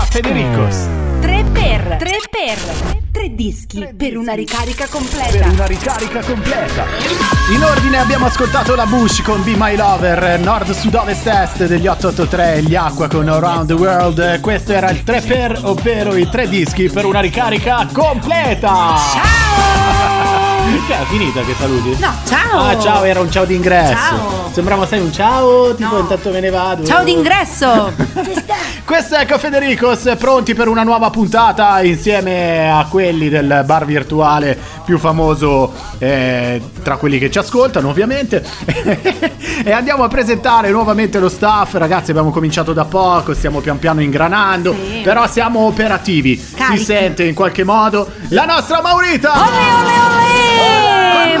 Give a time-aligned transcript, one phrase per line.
[0.00, 0.76] Federicos.
[1.20, 5.30] 3 per 3 per 3 dischi per una ricarica completa.
[5.30, 6.84] Per una ricarica completa.
[7.54, 11.86] In ordine abbiamo ascoltato la Bush con Be My Lover, Nord Sud Ovest Est degli
[11.86, 14.40] 883, gli Acqua con Around the World.
[14.40, 18.96] Questo era il 3 per, ovvero i tre dischi per una ricarica completa.
[19.12, 20.42] Ciao!
[20.86, 21.96] Che è finita che saluti?
[21.98, 22.60] No, ciao!
[22.60, 23.94] Ah, ciao, era un ciao d'ingresso.
[23.94, 24.50] Ciao.
[24.52, 26.00] Sembrava sai un ciao, tipo No.
[26.00, 26.84] intanto me ne vado.
[26.84, 27.92] Ciao d'ingresso!
[28.94, 34.98] Questo è Federicos, pronti per una nuova puntata insieme a quelli del bar virtuale più
[34.98, 38.44] famoso eh, tra quelli che ci ascoltano ovviamente
[39.64, 44.00] e andiamo a presentare nuovamente lo staff ragazzi abbiamo cominciato da poco stiamo pian piano
[44.00, 45.00] ingranando Sì.
[45.02, 46.78] però siamo operativi Carichi.
[46.78, 50.74] si sente in qualche modo la nostra Maurita Ole ole ole!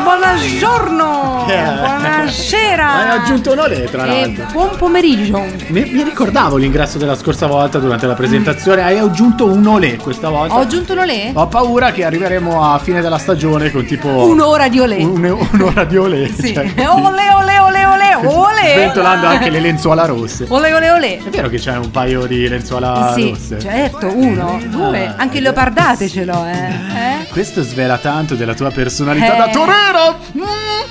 [0.02, 1.44] Buongiorno!
[1.46, 2.92] Buonasera!
[2.94, 5.38] hai aggiunto un olè tra E l'altro buon pomeriggio!
[5.68, 10.28] mi, mi ricordavo l'ingresso della scorsa volta durante la presentazione hai aggiunto un olè questa
[10.28, 11.30] volta Ho aggiunto un olè?
[11.34, 15.02] Ho paura che arriveremo a fine della stagione con tipo Un'ora di olè.
[15.02, 16.28] un- un'ora di olè.
[16.34, 16.52] Sì.
[16.54, 17.84] cioè, ole ole ole
[18.26, 18.72] ole!
[18.74, 20.46] sventolando anche le lenzuola rosse.
[20.48, 21.18] Ole ole ole!
[21.18, 23.58] È vero che c'è un paio di lenzuola Sì, rosse?
[23.60, 25.14] certo, uno, due, Ah.
[25.18, 26.52] anche leopardate ce l'ho, eh.
[26.52, 27.26] eh?
[27.30, 29.36] Questo svela tanto della tua personalità Eh.
[29.36, 30.16] da torero!
[30.38, 30.42] Mm,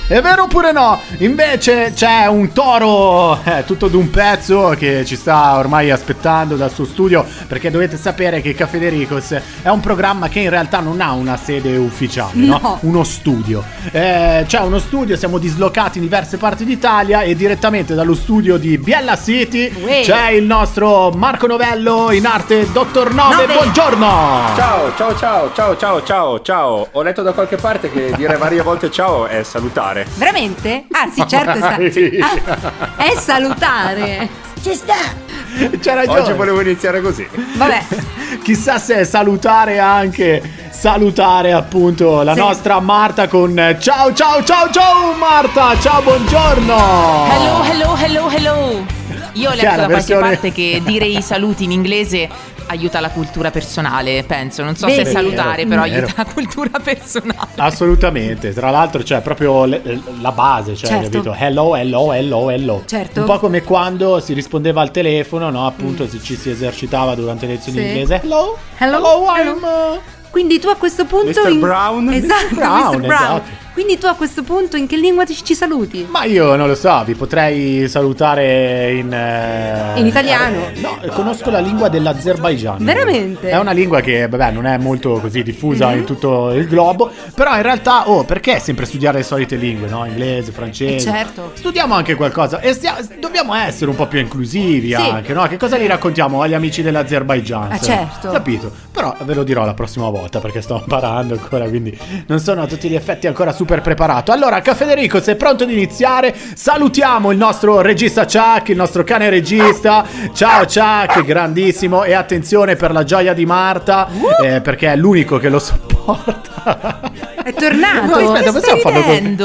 [0.07, 0.99] è vero oppure no?
[1.19, 6.85] Invece c'è un toro eh, tutto d'un pezzo che ci sta ormai aspettando dal suo
[6.85, 9.31] studio perché dovete sapere che Caffè Dericos
[9.61, 12.59] è un programma che in realtà non ha una sede ufficiale, no?
[12.61, 12.77] No.
[12.81, 13.63] Uno studio.
[13.91, 18.77] Eh, c'è uno studio, siamo dislocati in diverse parti d'Italia e direttamente dallo studio di
[18.77, 20.01] Biella City Uè.
[20.03, 23.45] c'è il nostro Marco Novello in arte Dottor Nove.
[23.45, 23.53] Nove.
[23.53, 24.07] Buongiorno!
[24.55, 26.87] Ciao, ciao, ciao, ciao, ciao, ciao, ciao.
[26.91, 29.92] Ho letto da qualche parte che dire varie volte ciao è salutare.
[30.15, 30.85] Veramente?
[30.91, 31.77] Ah, sì, certo, è, sa-
[32.97, 34.29] ah, è salutare.
[34.63, 36.19] C'è ragione.
[36.21, 37.27] Oggi volevo iniziare così.
[37.57, 37.83] Vabbè,
[38.43, 40.41] Chissà se è salutare anche
[40.71, 42.39] salutare appunto la Sì.
[42.39, 47.27] nostra Marta con ciao ciao ciao ciao Marta, ciao buongiorno.
[47.29, 48.85] Hello, hello, hello, hello.
[49.33, 52.29] Io ho letto la da qualche versione- parte che dire i saluti in inglese
[52.67, 54.63] aiuta la cultura personale, penso.
[54.63, 55.09] Non so se Vedi?
[55.11, 55.95] salutare, Vero, però vero.
[56.05, 57.47] aiuta la cultura personale.
[57.57, 59.81] Assolutamente, tra l'altro c'è proprio le-
[60.21, 61.09] la base, cioè, Certo.
[61.09, 61.35] capito?
[61.37, 62.83] Hello, hello, hello, hello.
[62.85, 63.19] Certo.
[63.21, 65.65] Un po' come quando si rispondeva al telefono, no?
[65.67, 67.83] Appunto, se ci si esercitava durante le lezioni Sì.
[67.83, 68.21] di inglese.
[68.23, 69.57] Hello, Hello, I'm...
[69.63, 69.99] uh,
[70.29, 71.41] quindi tu a questo punto...
[71.41, 71.49] Mr.
[71.51, 72.13] in- Brown?
[72.13, 72.55] Esatto, Mr.
[72.55, 73.05] Brown, Mr.
[73.05, 73.35] Brown.
[73.37, 73.62] esatto.
[73.73, 76.05] Quindi tu a questo punto in che lingua ti- ci saluti?
[76.09, 79.11] Ma io non lo so, vi potrei salutare in...
[79.11, 80.67] eh, In italiano?
[80.73, 82.83] eh, No, conosco la lingua dell'Azerbaigian.
[82.83, 83.49] Veramente?
[83.49, 85.97] È una lingua che, vabbè, non è molto così diffusa Mhm.
[85.97, 90.05] in tutto il globo, però in realtà, oh, perché sempre studiare le solite lingue, no?
[90.05, 91.09] Inglese, francese.
[91.09, 91.51] Eh, certo.
[91.55, 94.93] Studiamo anche qualcosa e stia- dobbiamo essere un po' più inclusivi Sì.
[94.93, 95.47] anche, no?
[95.47, 97.71] Che cosa gli raccontiamo agli amici dell'Azerbaigian?
[97.71, 98.29] Ah, certo.
[98.29, 98.71] Capito?
[98.91, 101.97] Però ve lo dirò la prossima volta perché sto imparando ancora, quindi
[102.27, 104.33] non sono a tutti gli effetti ancora super preparato.
[104.33, 106.35] Allora, Federico, sei pronto ad iniziare?
[106.53, 110.05] Salutiamo il nostro regista Chuck, il nostro cane regista.
[110.33, 112.03] Ciao Chuck, grandissimo.
[112.03, 114.09] E attenzione per la gioia di Marta,
[114.43, 116.99] eh, perché è l'unico che lo sopporta.
[117.43, 118.19] È tornato?
[118.19, 119.35] No, aspetta, che possiamo farlo con-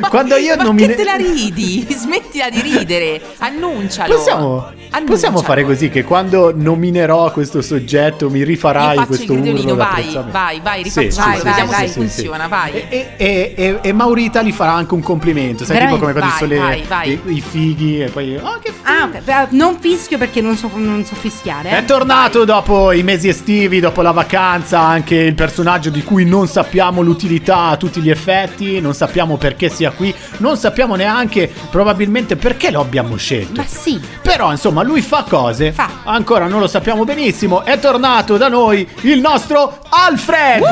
[0.08, 1.86] Quando io ma nomine- che te la ridi?
[1.90, 3.20] Smettila di ridere.
[3.38, 4.14] Annuncialo.
[4.14, 5.04] Possiamo, Annuncialo.
[5.06, 10.88] possiamo fare così che quando nominerò questo soggetto mi rifarai questo urlo vai, vai, vai,
[10.88, 12.72] Sì, rifacciamo, sì, Vai, sì, vediamo se sì, funziona, vai.
[12.88, 16.46] E, e- e- e Maurita gli farà anche un complimento, sai, tipo come Veramente?
[16.46, 17.32] quando sono Vai, le- vai, vai.
[17.34, 18.36] I, i fighi e poi...
[18.36, 18.88] Oh, che figo.
[18.88, 19.22] Ah, ok.
[19.22, 21.70] Beh, Non fischio perché non so, non so fischiare.
[21.70, 21.84] È Eh.
[21.84, 27.02] tornato dopo i mesi estivi, dopo la vacanza, anche il personaggio di cui non sappiamo
[27.02, 32.70] l'utilità a tutti gli effetti, non sappiamo perché sia qui, non sappiamo neanche probabilmente perché
[32.70, 33.60] lo abbiamo scelto.
[33.60, 34.00] Ma sì.
[34.22, 35.88] Però insomma lui fa cose, Fa.
[36.04, 40.62] ancora non lo sappiamo benissimo, è tornato da noi il nostro Alfred!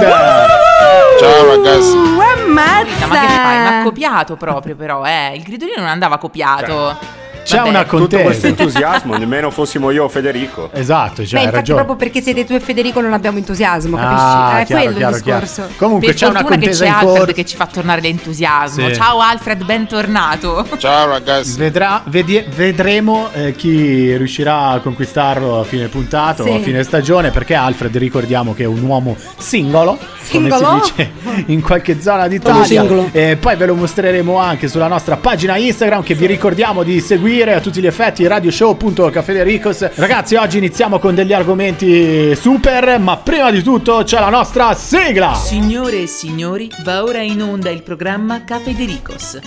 [1.19, 1.97] Ciao ragazzi.
[1.97, 3.07] Uh, ammazza.
[3.07, 3.59] No, ma che fai?
[3.59, 5.33] Ma ha copiato proprio però, eh.
[5.35, 7.25] Il gridolino non andava copiato.
[7.47, 8.23] C'è Vabbè, una Tutto contesa.
[8.25, 10.69] questo entusiasmo, nemmeno fossimo io o Federico.
[10.73, 11.85] Esatto, cioè Beh, hai infatti ragione.
[11.85, 14.25] proprio perché siete tu e Federico non abbiamo entusiasmo, capisci?
[14.25, 15.55] Ah, è chiaro, quello chiaro, il discorso.
[15.55, 15.73] chiaro.
[15.77, 17.33] Comunque Per c'è una fortuna che contesa c'è in Alfred corso.
[17.35, 18.89] che ci fa tornare l'entusiasmo.
[18.89, 18.95] Sì.
[18.95, 20.67] Ciao Alfred, bentornato.
[20.79, 21.57] Ciao ragazzi.
[21.57, 26.51] Vedrà, vedi- vedremo eh, chi riuscirà a conquistarlo a fine puntata o Sì.
[26.53, 30.57] a fine stagione perché Alfred ricordiamo che è un uomo singolo, Singolo?
[30.65, 31.13] come si dice
[31.47, 33.09] in qualche zona d'Italia singolo.
[33.13, 37.35] e poi ve lo mostreremo anche sulla nostra pagina Instagram che vi ricordiamo di seguire
[37.43, 43.63] a tutti gli effetti radioshow.cafedericos ragazzi oggi iniziamo con degli argomenti super ma prima di
[43.63, 48.75] tutto c'è la nostra sigla Signore e signori, va ora in onda il programma Cafe
[48.75, 49.39] de Ricos.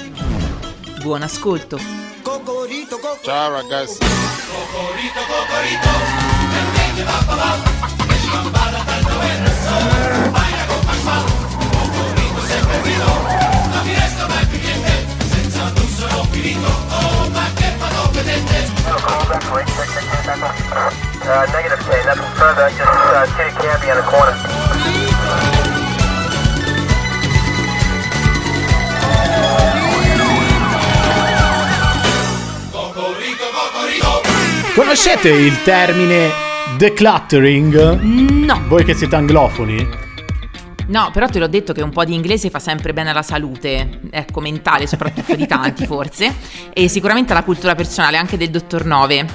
[1.01, 1.79] Buon ascolto.
[3.21, 3.97] Ciao ragazzi.
[21.29, 24.33] Uh, negative 10, nothing further, just uh, a cab behind the corner.
[34.73, 36.31] Conoscete il termine
[36.77, 37.99] decluttering?
[37.99, 38.63] No.
[38.67, 39.87] Voi che siete anglofoni?
[40.87, 43.99] No, però te l'ho detto che un po' di inglese fa sempre bene alla salute,
[44.09, 46.33] ecco, mentale soprattutto di tanti forse,
[46.73, 49.27] e sicuramente alla cultura personale anche del dottor Nove.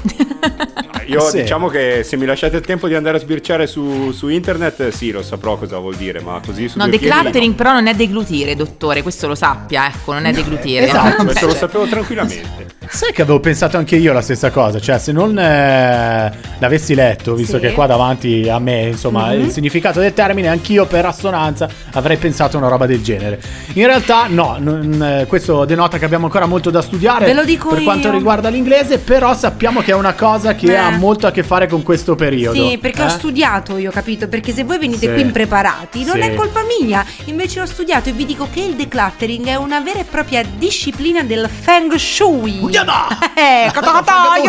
[1.07, 1.43] Io Sì.
[1.43, 5.11] diciamo che se mi lasciate il tempo di andare a sbirciare su, su internet, sì,
[5.11, 9.03] lo saprò cosa vuol dire, ma così su No, decluttering però non è deglutire, dottore,
[9.03, 10.87] questo lo sappia, ecco, non è deglutire.
[10.87, 11.25] esatto, no.
[11.25, 12.64] Questo lo sapevo tranquillamente.
[12.89, 17.35] Sai che avevo pensato anche io la stessa cosa, cioè se non eh, l'avessi letto,
[17.35, 17.63] visto Sì.
[17.67, 19.41] che qua davanti a me, insomma, Mhm.
[19.45, 23.41] il significato del termine, anch'io per assonanza avrei pensato una roba del genere.
[23.75, 27.45] In realtà no, non- eh, questo denota che abbiamo ancora molto da studiare Ve lo
[27.45, 28.13] dico per quanto io.
[28.15, 30.77] riguarda l'inglese, però sappiamo che è una cosa che Eh.
[30.77, 32.69] ha molto a che fare con questo periodo.
[32.69, 33.11] Sì, perché ho Eh?
[33.11, 34.29] studiato io, capito?
[34.29, 35.13] Perché se voi venite Sì.
[35.13, 36.29] qui impreparati, non Sì.
[36.29, 37.05] è colpa mia.
[37.25, 41.23] Invece ho studiato e vi dico che il decluttering è una vera e propria disciplina
[41.23, 42.61] del Feng Shui.
[43.35, 43.71] Eh,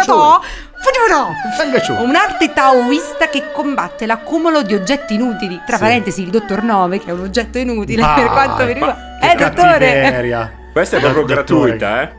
[0.04, 0.40] Shui.
[0.82, 1.28] fudura.
[1.58, 1.96] Feng Shui.
[2.04, 5.60] Un'arte taoista che combatte l'accumulo di oggetti inutili.
[5.66, 5.82] Tra Sì.
[5.84, 9.18] parentesi, il dottor Nove, che è un oggetto inutile per quanto mi riguarda.
[9.22, 9.78] Eh, dottore!
[10.02, 10.52] cattiveria.
[10.72, 11.78] Questa è proprio Dottore.
[11.78, 12.14] gratuita, eh?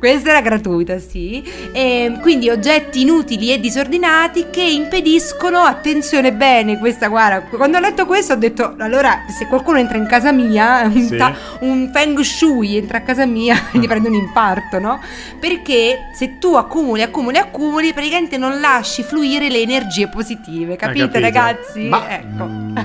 [0.00, 1.44] Questa era gratuita, sì.
[1.72, 8.06] E quindi oggetti inutili e disordinati che impediscono, attenzione bene, questa guarda, quando ho letto
[8.06, 11.16] questo ho detto, allora se qualcuno entra in casa mia, un, Sì.
[11.18, 14.98] ta- un feng shui entra a casa mia, gli prende un infarto, no?
[15.38, 21.80] Perché se tu accumuli, accumuli, accumuli, praticamente non lasci fluire le energie positive, capite ragazzi?
[21.88, 22.44] Ma- ecco.
[22.44, 22.76] mm.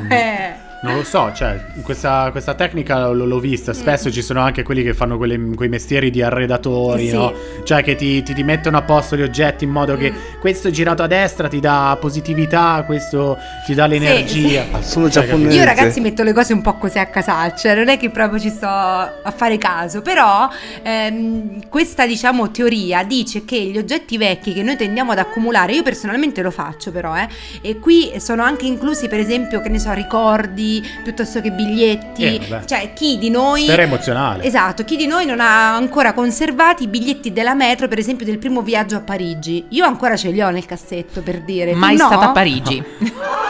[0.85, 3.73] Non lo so, cioè, questa, questa tecnica l- l'ho vista.
[3.73, 7.13] Spesso ci sono anche quelli che fanno quelle- quei mestieri di arredatori, Sì.
[7.15, 7.33] no?
[7.63, 10.39] Cioè, che ti, ti- ti mettono a posto gli oggetti in modo che Mm.
[10.39, 14.65] questo girato a destra ti dà positività, questo ti dà l'energia.
[14.81, 15.57] Sono Cioè, giapponese.
[15.57, 18.49] Io ragazzi metto le cose un po' così a casaccia, non è che proprio ci
[18.49, 20.47] sto a fare caso, però
[20.83, 25.83] ehm, questa diciamo teoria dice che gli oggetti vecchi che noi tendiamo ad accumulare, io
[25.83, 27.27] personalmente lo faccio però, eh,
[27.61, 32.62] e qui sono anche inclusi per esempio, che ne so, ricordi piuttosto che biglietti, Eh,
[32.66, 33.63] cioè chi di noi...
[33.63, 34.44] Sfera emozionale.
[34.44, 38.38] Esatto, chi di noi non ha ancora conservati i biglietti della metro, per esempio del
[38.38, 39.66] primo viaggio a Parigi?
[39.69, 41.74] Io ancora ce li ho nel cassetto per dire.
[41.75, 42.06] Mai no?
[42.06, 42.83] stata a Parigi.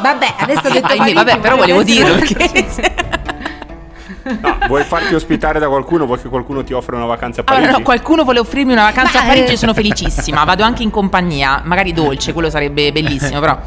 [0.00, 3.12] Vabbè, adesso ho detto Parigi, vabbè, però volevo dirlo perché...
[4.24, 6.06] No, vuoi farti ospitare da qualcuno?
[6.06, 7.64] Vuoi che qualcuno ti offra una vacanza a Parigi?
[7.64, 10.44] Allora, no, qualcuno vuole offrirmi una vacanza Ma, a Parigi eh, e sono felicissima.
[10.44, 13.58] Vado anche in compagnia, magari dolce, quello sarebbe bellissimo, però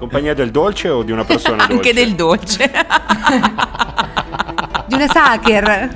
[0.00, 1.72] compagnia del dolce o di una persona dolce?
[1.74, 2.70] anche del dolce.
[4.86, 5.90] di una sacher.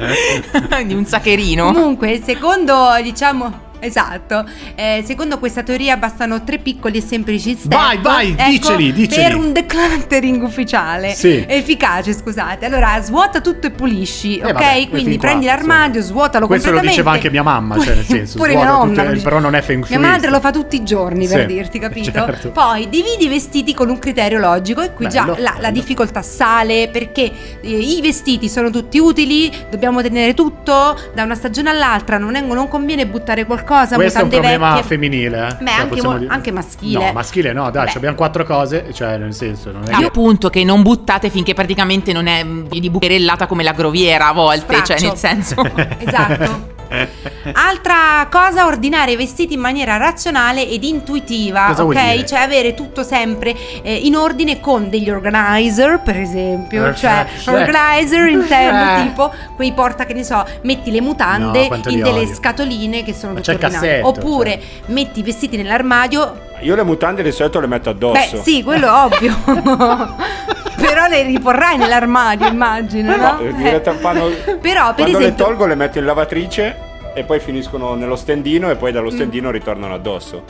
[0.77, 0.85] Eh?
[0.85, 1.73] di un sacherino.
[1.73, 3.64] Comunque, secondo, diciamo.
[3.85, 4.45] Esatto,
[4.75, 9.23] Eh, secondo questa teoria bastano tre piccoli e semplici step Vai, vai, ecco, diceli, diceli.
[9.27, 11.45] Per un decluttering ufficiale Sì.
[11.47, 14.53] Efficace, scusate Allora, svuota tutto e pulisci, Eh, ok?
[14.53, 16.03] vabbè, Quindi qua, prendi l'armadio, insomma.
[16.21, 19.39] svuotalo Questo lo diceva anche mia mamma, cioè, nel senso, Pure mia nonna tutte- però
[19.39, 20.07] non è feng Mia shuista.
[20.13, 22.11] madre lo fa tutti i giorni, per Sì, dirti, capito?
[22.11, 22.51] certo.
[22.51, 25.71] Poi dividi i vestiti con un criterio logico E qui già Bello, la, la bello.
[25.73, 27.31] difficoltà sale Perché
[27.61, 32.41] eh, i vestiti sono tutti utili Dobbiamo tenere tutto Da una stagione all'altra Non, è-
[32.41, 34.83] non conviene buttare qualcosa Questo è un problema vecchie.
[34.89, 35.55] femminile, eh.
[35.63, 37.05] Beh, Cioè, anche, possiamo mo- anche maschile.
[37.07, 40.05] No, maschile no, dai, abbiamo quattro cose, cioè, nel senso, non è Ah, che...
[40.07, 44.83] appunto che non buttate finché praticamente non è di bucherellata come la groviera a volte,
[44.85, 45.07] cioè Straccio.
[45.07, 45.63] nel senso
[45.99, 46.73] Esatto.
[47.53, 51.93] Altra cosa, ordinare i vestiti in maniera razionale ed intuitiva, Cosa ok?
[51.93, 52.27] dire?
[52.27, 56.87] Cioè avere tutto sempre eh, in ordine con degli organizer, per esempio.
[56.87, 57.49] Eh, cioè, sì.
[57.51, 59.03] organizer intendo Eh.
[59.07, 62.35] tipo quei porta che ne so, metti le No, mutande quanto in delle odio.
[62.35, 64.01] scatoline che sono tutte ordinate.
[64.03, 66.53] Oppure metti i vestiti nell'armadio.
[66.61, 68.37] Io le mutande di solito le metto addosso.
[68.37, 69.37] Beh, sì, quello è ovvio.
[70.95, 73.33] Però le riporrai nell'armadio, immagino, no?
[73.41, 74.29] No, diretta- fanno-
[74.63, 76.77] Però, per quando le esempio, tolgo le metto in lavatrice
[77.15, 78.95] e poi finiscono nello stendino e poi Mm.
[78.95, 80.43] dallo stendino ritornano addosso.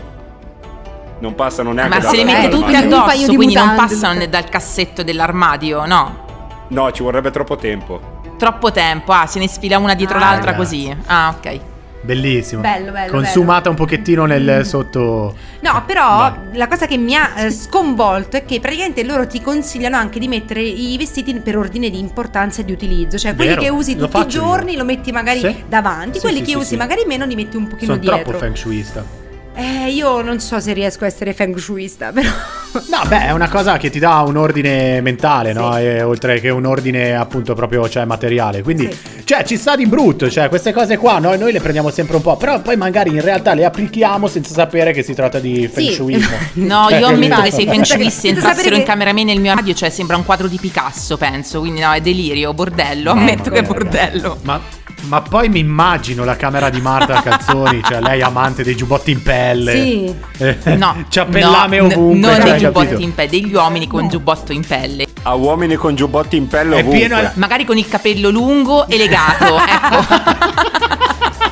[1.20, 3.94] Non passano neanche ma se le Eh, tutte paio addosso, di quindi non mutande.
[3.94, 6.22] passano ne- dal cassetto dell'armadio, no?
[6.68, 8.12] No, ci vorrebbe troppo tempo.
[8.36, 10.84] Troppo tempo, ah, se ne sfila una dietro Ah, l'altra ragazzi.
[10.86, 10.96] così.
[11.06, 11.60] Ah, ok.
[12.04, 12.61] Bellissimo.
[12.61, 15.34] Bello, bello, Consumata un pochettino nel sotto...
[15.61, 16.32] No, però Vai.
[16.52, 20.28] la cosa che mi ha eh, sconvolto è che praticamente loro ti consigliano anche di
[20.28, 23.16] mettere i vestiti per ordine di importanza e di utilizzo.
[23.16, 24.44] Cioè, quelli Vero, che usi tutti i faccio io.
[24.44, 25.64] giorni lo metti magari Sì.
[25.66, 28.23] davanti, Sì, quelli sì, che usi magari meno li metti un pochino Sono dietro.
[28.23, 29.23] troppo feng shuista.
[29.56, 32.28] Eh, io non so se riesco a essere feng shuista, però.
[32.90, 35.75] No, beh, è una cosa che ti dà un ordine mentale, no?
[35.75, 35.82] Sì.
[35.82, 38.62] E, oltre che un ordine appunto proprio cioè, materiale.
[38.62, 39.23] Quindi, Sì.
[39.25, 42.23] cioè, ci sta di brutto, cioè, queste cose qua noi, noi le prendiamo sempre un
[42.23, 45.87] po', però poi magari in realtà le applichiamo senza sapere che si tratta di feng
[45.88, 45.94] Sì.
[45.94, 46.37] shuismo.
[46.54, 49.40] No, Cioè, io ammetto che se i feng shuisti Senza entrassero in camera mia nel
[49.40, 51.61] mio armadio, cioè sembra un quadro di Picasso, penso.
[51.61, 53.12] Quindi no, è delirio, bordello.
[53.12, 54.38] Ammetto che è bordello.
[54.42, 54.61] Ma,
[55.08, 59.23] ma poi mi immagino la camera di Marta Calzoni, cioè lei amante dei giubbotti in
[59.23, 59.73] pelle.
[59.73, 60.14] Sì.
[60.38, 62.18] Eh, No, C'ha pellame no, n- ovunque.
[62.30, 63.02] non cioè, dei giubbotti capito?
[63.02, 65.06] in pelle, degli uomini con giubbotto in pelle.
[65.23, 66.99] A uomini con giubbotti in pelle È ovunque.
[66.99, 71.02] pieno al- Magari con il capello lungo e legato, ecco.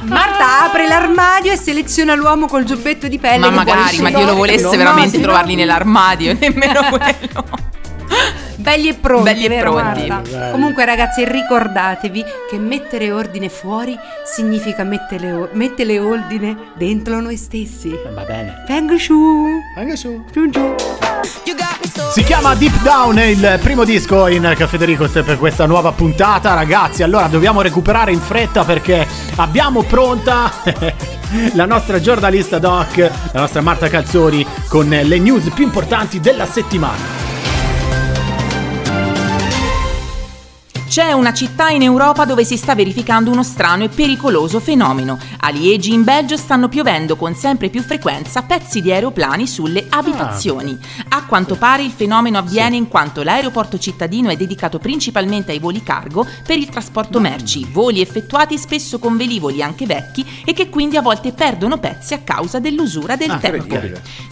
[0.03, 3.39] Marta apre l'armadio e seleziona l'uomo col giubbetto di pelle.
[3.39, 4.09] ma magari, ma.
[4.11, 5.23] Dio lo volesse No, veramente no.
[5.23, 7.71] trovarli nell'armadio, nemmeno quello.
[8.63, 10.07] Belli e pronti, Belli e vero, pronti.
[10.07, 10.51] Marta?
[10.51, 17.93] Comunque ragazzi ricordatevi che mettere ordine fuori significa mettere, o- mettere ordine dentro noi stessi.
[18.15, 18.63] Va bene.
[18.67, 19.61] Feng Shui.
[19.77, 20.25] Anche su.
[20.31, 20.75] Giù, giù.
[22.13, 27.03] Si chiama Deep Down, è il primo disco in Caffederico per questa nuova puntata, ragazzi.
[27.03, 30.51] Allora dobbiamo recuperare in fretta perché abbiamo pronta
[31.55, 32.99] la nostra giornalista doc,
[33.33, 37.22] la nostra Marta Calzoni, con le news più importanti della settimana.
[40.93, 45.19] C'è una città in Europa dove si sta verificando uno strano e pericoloso fenomeno.
[45.39, 50.79] A Liegi in Belgio stanno piovendo con sempre più frequenza pezzi di aeroplani sulle abitazioni.
[51.09, 55.83] A quanto pare il fenomeno avviene in quanto l'aeroporto cittadino è dedicato principalmente ai voli
[55.83, 60.99] cargo per il trasporto merci, voli effettuati spesso con velivoli anche vecchi e che quindi
[60.99, 63.79] a volte perdono pezzi a causa dell'usura del Ah, tempo.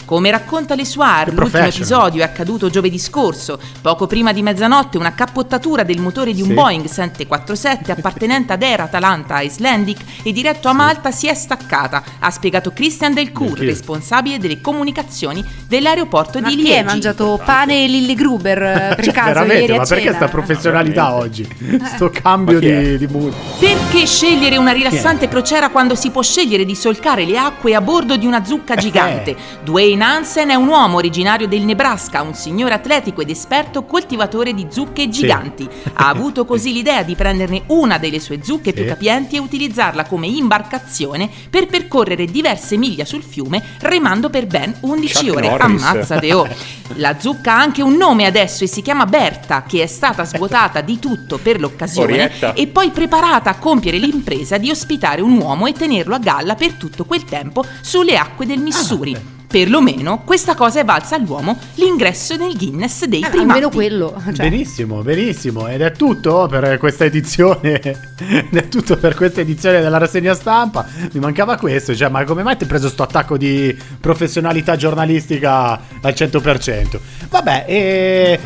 [0.05, 3.59] Come racconta le Che l'ultimo episodio è accaduto giovedì scorso.
[3.81, 6.53] Poco prima di mezzanotte una cappottatura del motore di un Sì.
[6.53, 12.29] Boeing 747 appartenente ad Air Atalanta Icelandic e diretto a Malta si è staccata, ha
[12.29, 13.69] spiegato Christian Delcourt, Delcourt.
[13.69, 16.77] responsabile delle comunicazioni dell'aeroporto Ma di chi Liegi.
[16.77, 20.13] è mangiato pane e Lille Gruber eh, per Cioè, caso veramente, ieri a ma perché
[20.13, 21.47] sta professionalità oggi?
[21.93, 22.81] Sto cambio chi è?
[22.81, 23.33] di, di mood.
[23.59, 28.17] Perché scegliere una rilassante crociera quando si può scegliere di solcare le acque a bordo
[28.17, 29.35] di una zucca gigante?
[29.63, 34.67] Dwayne Hansen è un uomo originario del Nebraska, un signore atletico ed esperto coltivatore di
[34.69, 35.67] zucche giganti.
[35.93, 38.89] Ha avuto così l'idea di prenderne una delle sue zucche più Sì.
[38.89, 45.13] capienti e utilizzarla come imbarcazione per percorrere diverse miglia sul fiume remando per ben 11
[45.25, 45.47] Chuck ore.
[45.49, 45.83] Norris.
[45.83, 46.47] Ammazzate oh!
[46.95, 50.81] La zucca ha anche un nome adesso e si chiama Berta, che è stata svuotata
[50.81, 52.53] di tutto per l'occasione Orietta.
[52.53, 56.73] e poi preparata a compiere l'impresa di ospitare un uomo e tenerlo a galla per
[56.73, 59.39] tutto quel tempo sulle acque del Missouri.
[59.51, 63.49] Perlomeno questa cosa è valsa all'uomo l'ingresso nel Guinness dei Eh, primati.
[63.49, 64.13] almeno quello.
[64.33, 65.67] Cioè, Benissimo, benissimo.
[65.67, 68.10] Ed è tutto per questa edizione.
[68.51, 70.85] È tutto per questa edizione della rassegna stampa.
[71.11, 71.95] Mi mancava questo.
[71.95, 76.99] Cioè, ma come mai ti hai preso sto attacco di professionalità giornalistica al 100%?
[77.29, 78.39] Vabbè, e.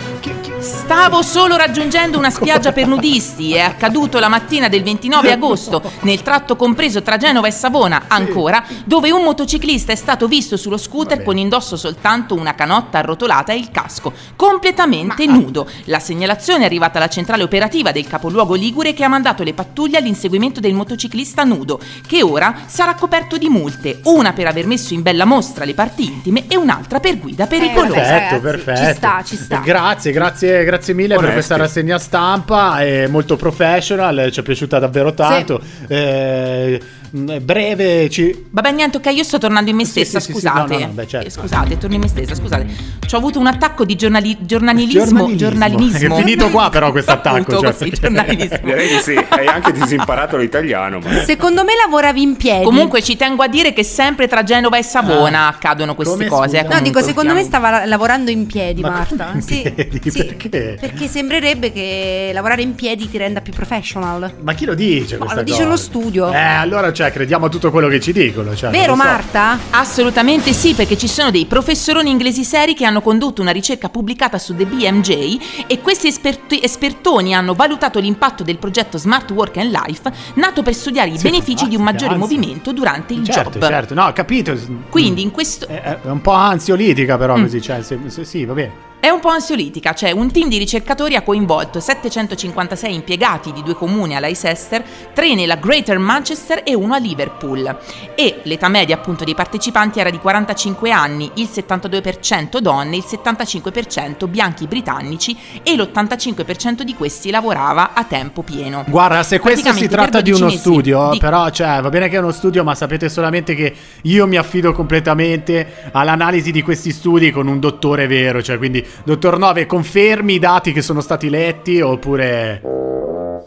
[0.60, 3.54] Stavo solo raggiungendo una spiaggia per nudisti.
[3.54, 8.64] È accaduto la mattina del 29 agosto, nel tratto compreso tra Genova e Savona, ancora,
[8.86, 13.58] dove un motociclista è stato visto sullo scooter con indosso soltanto una canotta arrotolata e
[13.58, 15.68] il casco, completamente nudo.
[15.86, 19.98] La segnalazione è arrivata alla centrale operativa del capoluogo Ligure che ha mandato le pattuglie
[19.98, 25.02] all'inseguimento del motociclista nudo, che ora sarà coperto di multe, una per aver messo in
[25.02, 27.94] bella mostra le parti intime e un'altra per guida pericolosa.
[27.96, 28.86] vabbè, Perfetto, perfetto.
[28.86, 29.58] ci sta, ci sta.
[29.60, 31.34] Grazie, grazie, grazie mille per Onesti.
[31.34, 32.80] questa rassegna stampa.
[32.82, 35.60] È molto professional, ci è piaciuta davvero tanto.
[35.88, 37.05] Eh, mh,
[37.42, 40.48] breve, ci, Vabbè, niente, ok, io sto tornando in me Sì, stessa, sì, sì, sì,
[40.48, 40.74] scusate.
[40.74, 41.28] no, no, no, beh, certo.
[41.28, 42.66] Eh, Scusate, torno in me stessa, scusate.
[43.06, 45.34] Ci ho avuto un attacco di giornali- giornalismo.
[45.36, 46.16] Giornalismo.
[46.16, 47.60] È finito qua, però, questo attacco.
[47.60, 48.58] Cioè, così, perché- giornalismo.
[48.64, 49.26] Direi di sì.
[49.30, 51.00] Hai anche disimparato l'italiano.
[51.00, 51.22] Ma...
[51.24, 52.64] Secondo me lavoravi in piedi.
[52.66, 55.48] Comunque ci tengo a dire che sempre tra Genova e Savona Ah.
[55.48, 56.58] accadono queste Come, cose.
[56.60, 56.72] scusa?
[56.72, 59.32] eh, No, dico, secondo me stava la- lavorando in piedi, Ma Marta.
[59.34, 60.10] in Sì, piedi?
[60.10, 60.78] sì, Perché?
[60.80, 64.34] Perché sembrerebbe che lavorare in piedi ti renda più professional.
[64.42, 65.18] Ma chi lo dice?
[65.18, 65.70] Questa lo dice cosa?
[65.70, 66.32] lo studio.
[66.32, 68.56] Eh, allora, cioè, crediamo a tutto quello che ci dicono.
[68.56, 69.04] Cioè, Vero so.
[69.04, 69.58] Marta?
[69.72, 74.38] Assolutamente sì, perché ci sono dei professoroni inglesi seri che hanno condotto una ricerca pubblicata
[74.38, 79.72] su The BMJ e questi esperti- espertoni hanno valutato l'impatto del progetto Smart Work and
[79.72, 82.20] Life nato per studiare i Sì, benefici di un maggiore anzi.
[82.36, 83.68] movimento durante il Certo, job.
[83.68, 83.94] certo.
[83.94, 84.58] No, capito.
[84.90, 85.68] Quindi in questo...
[85.68, 87.20] È, è un po' ansiolitica, Mm.
[87.20, 87.62] però, così.
[87.62, 88.72] Cioè, se- se- sì, va bene.
[89.06, 93.76] È un po' ansiolitica, cioè un team di ricercatori ha coinvolto 756 impiegati di due
[93.76, 94.84] comuni a Leicester,
[95.14, 97.78] tre nella Greater Manchester e uno a Liverpool.
[98.16, 104.28] E l'età media appunto dei partecipanti era di 45 anni, il 72% donne, il 75%
[104.28, 108.86] bianchi britannici e l'85% di questi lavorava a tempo pieno.
[108.88, 112.10] Guarda, se questo si tratta di uno 12 mesi studio, di- però, cioè, va bene
[112.10, 113.72] che è uno studio, ma sapete solamente che
[114.02, 118.42] io mi affido completamente all'analisi di questi studi con un dottore vero.
[118.42, 122.62] Cioè, quindi, dottor Nove, confermi i dati che sono stati letti oppure.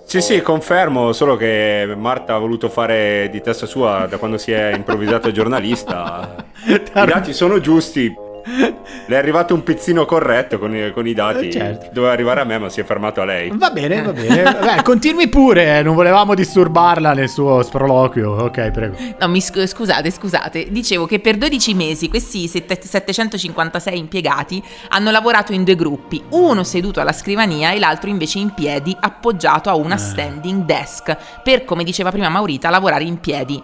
[0.04, 4.52] Sì, sì, confermo, solo che Marta ha voluto fare di testa sua da quando si
[4.52, 6.34] è improvvisata giornalista.
[6.66, 8.26] I dati sono giusti.
[9.06, 11.48] Le è arrivato un pizzino corretto con i, con i dati.
[11.48, 11.88] Eh, certo.
[11.92, 13.50] Doveva arrivare a me, ma si è fermato a lei.
[13.54, 14.42] Va bene, va bene.
[14.42, 18.30] Beh, continui pure, eh, non volevamo disturbarla nel suo sproloquio.
[18.30, 18.96] Ok, prego.
[19.18, 20.70] No, mi scu- scusate, scusate.
[20.70, 26.64] Dicevo che per 12 mesi questi sette- 756 impiegati hanno lavorato in due gruppi, uno
[26.64, 31.84] seduto alla scrivania e l'altro invece in piedi appoggiato a una standing desk, per, come
[31.84, 33.62] diceva prima Maurita, lavorare in piedi.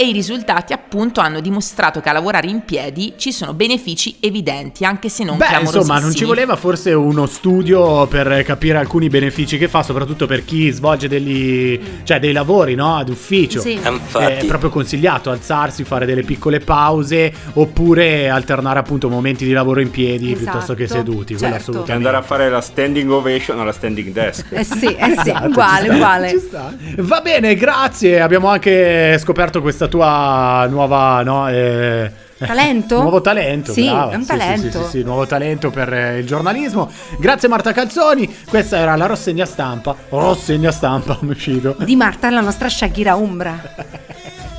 [0.00, 4.84] E i risultati appunto hanno dimostrato che a lavorare in piedi ci sono benefici evidenti,
[4.84, 5.82] anche se non Beh, clamorosissimi.
[5.82, 10.44] insomma, non ci voleva forse uno studio per capire alcuni benefici che fa, soprattutto per
[10.44, 12.94] chi svolge degli, cioè, dei lavori, no?
[12.94, 13.60] Ad ufficio.
[13.60, 13.74] Sì.
[13.76, 19.90] È proprio consigliato alzarsi, fare delle piccole pause oppure alternare appunto momenti di lavoro in
[19.90, 21.34] piedi Esatto, piuttosto che seduti.
[21.34, 21.54] Quello certo.
[21.54, 21.92] E assolutamente.
[21.92, 24.46] andare a fare la standing ovation alla standing desk.
[24.50, 26.28] Eh sì, eh sì, Esatto, uguale, ci sta, uguale.
[26.30, 26.74] ci sta.
[26.98, 28.20] Va bene, grazie.
[28.20, 31.48] Abbiamo anche scoperto questa tua nuova, no?
[31.48, 33.00] eh, Talento?
[33.02, 34.12] Nuovo talento, Sì, brava.
[34.12, 34.78] è un Sì, sì, talento.
[34.78, 36.88] Sì, sì, sì, nuovo talento per eh, il giornalismo.
[37.18, 38.32] Grazie Marta Calzoni.
[38.48, 39.96] Questa era la rassegna stampa.
[40.08, 41.74] Rassegna stampa, mi uscito.
[41.80, 43.60] Di Marta, la nostra Shakira Umbra.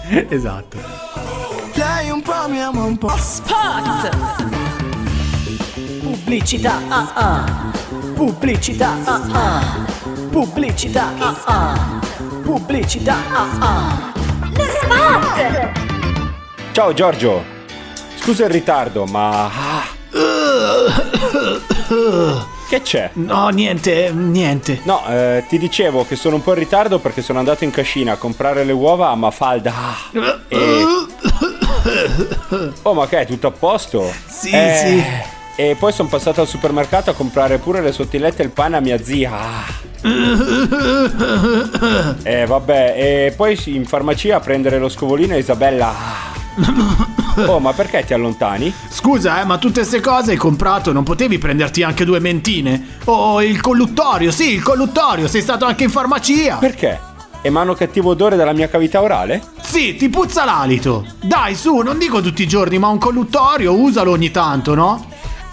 [0.28, 0.78] esatto.
[1.74, 3.14] Lei un po' mi ama un po'.
[6.02, 7.72] Pubblicità, ah ah.
[8.16, 9.86] Pubblicità, ah ah.
[10.30, 12.00] Pubblicità, ah ah.
[12.44, 14.19] Pubblicità, ah ah.
[16.72, 17.44] Ciao Giorgio.
[18.16, 19.46] Scusa il ritardo, ma.
[19.46, 19.98] ah.
[22.68, 23.10] Che c'è?
[23.14, 24.80] No, niente, niente.
[24.84, 28.14] No, eh, ti dicevo che sono un po' in ritardo perché sono andato in cascina
[28.14, 29.74] a comprare le uova a Mafalda.
[30.48, 30.86] E...
[32.84, 34.12] Oh, ma che è tutto a posto?
[34.28, 35.04] Sì, Eh, sì.
[35.62, 38.80] E poi sono passato al supermercato a comprare pure le sottilette e il pane a
[38.80, 39.32] mia zia.
[42.24, 45.94] E vabbè, e poi in farmacia a prendere lo scovolino Isabella.
[47.46, 48.74] Oh, ma perché ti allontani?
[48.90, 52.98] Scusa, eh, ma tutte queste cose hai comprato, non potevi prenderti anche due mentine?
[53.06, 56.58] Oh, il colluttorio, sì, il colluttorio, sei stato anche in farmacia.
[56.58, 57.00] Perché?
[57.42, 59.42] Emano cattivo odore dalla mia cavità orale?
[59.62, 61.06] Sì, ti puzza l'alito.
[61.22, 65.06] Dai, su, non dico tutti i giorni, ma un colluttorio usalo ogni tanto, no?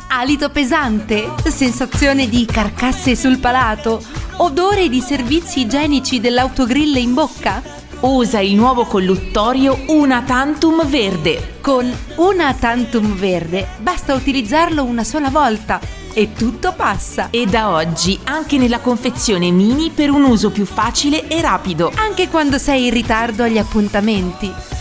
[0.09, 4.01] Alito pesante, sensazione di carcasse sul palato,
[4.37, 7.61] odore di servizi igienici dell'autogrill in bocca.
[8.01, 11.59] Usa il nuovo colluttorio Una Tantum Verde.
[11.61, 15.81] Con una tantum verde basta utilizzarlo una sola volta
[16.13, 17.29] e tutto passa.
[17.31, 21.91] E da oggi anche nella confezione mini per un uso più facile e rapido.
[21.97, 24.76] Anche quando sei in ritardo agli appuntamenti.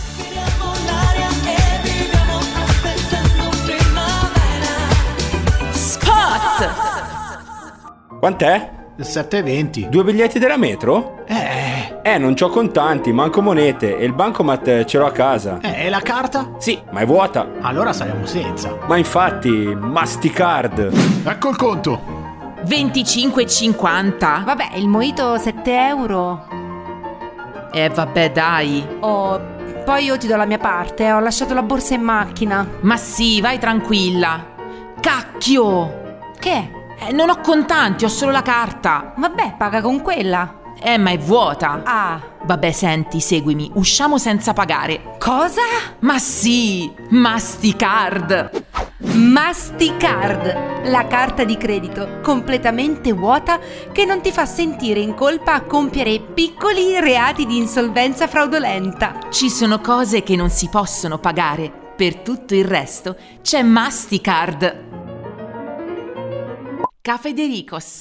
[8.26, 8.70] Quant'è?
[8.98, 9.88] 7,20.
[9.88, 11.22] Due biglietti della metro?
[11.28, 15.60] Eh, Eh, non c'ho contanti, manco monete e il bancomat eh, ce l'ho a casa.
[15.62, 16.54] eh, e la carta?
[16.58, 17.46] Sì, ma è vuota.
[17.60, 18.76] Allora saremo senza.
[18.88, 20.90] Ma infatti, Masticard.
[21.24, 22.00] Ecco il conto.
[22.64, 24.42] 25,50?
[24.44, 26.48] Vabbè, il mojito 7 euro.
[27.72, 28.84] Eh vabbè dai.
[29.02, 29.40] Oh,
[29.84, 32.66] poi io ti do la mia parte, ho lasciato la borsa in macchina.
[32.80, 34.44] Ma sì, vai tranquilla.
[34.98, 36.24] Cacchio!
[36.40, 36.70] Che?
[36.98, 39.12] Eh, non ho contanti, ho solo la carta.
[39.16, 40.60] Vabbè, paga con quella.
[40.80, 41.80] Eh, ma è vuota.
[41.84, 43.70] Ah, Vabbè, senti, seguimi.
[43.74, 45.16] Usciamo senza pagare.
[45.18, 45.62] cosa?
[46.00, 48.64] Ma sì, Masticard.
[48.98, 53.58] Masticard, la carta di credito completamente vuota
[53.92, 59.18] che non ti fa sentire in colpa a compiere piccoli reati di insolvenza fraudolenta.
[59.30, 61.70] Ci sono cose che non si possono pagare.
[61.96, 64.95] Per tutto il resto c'è Masticard.
[67.06, 68.00] Cafedericos.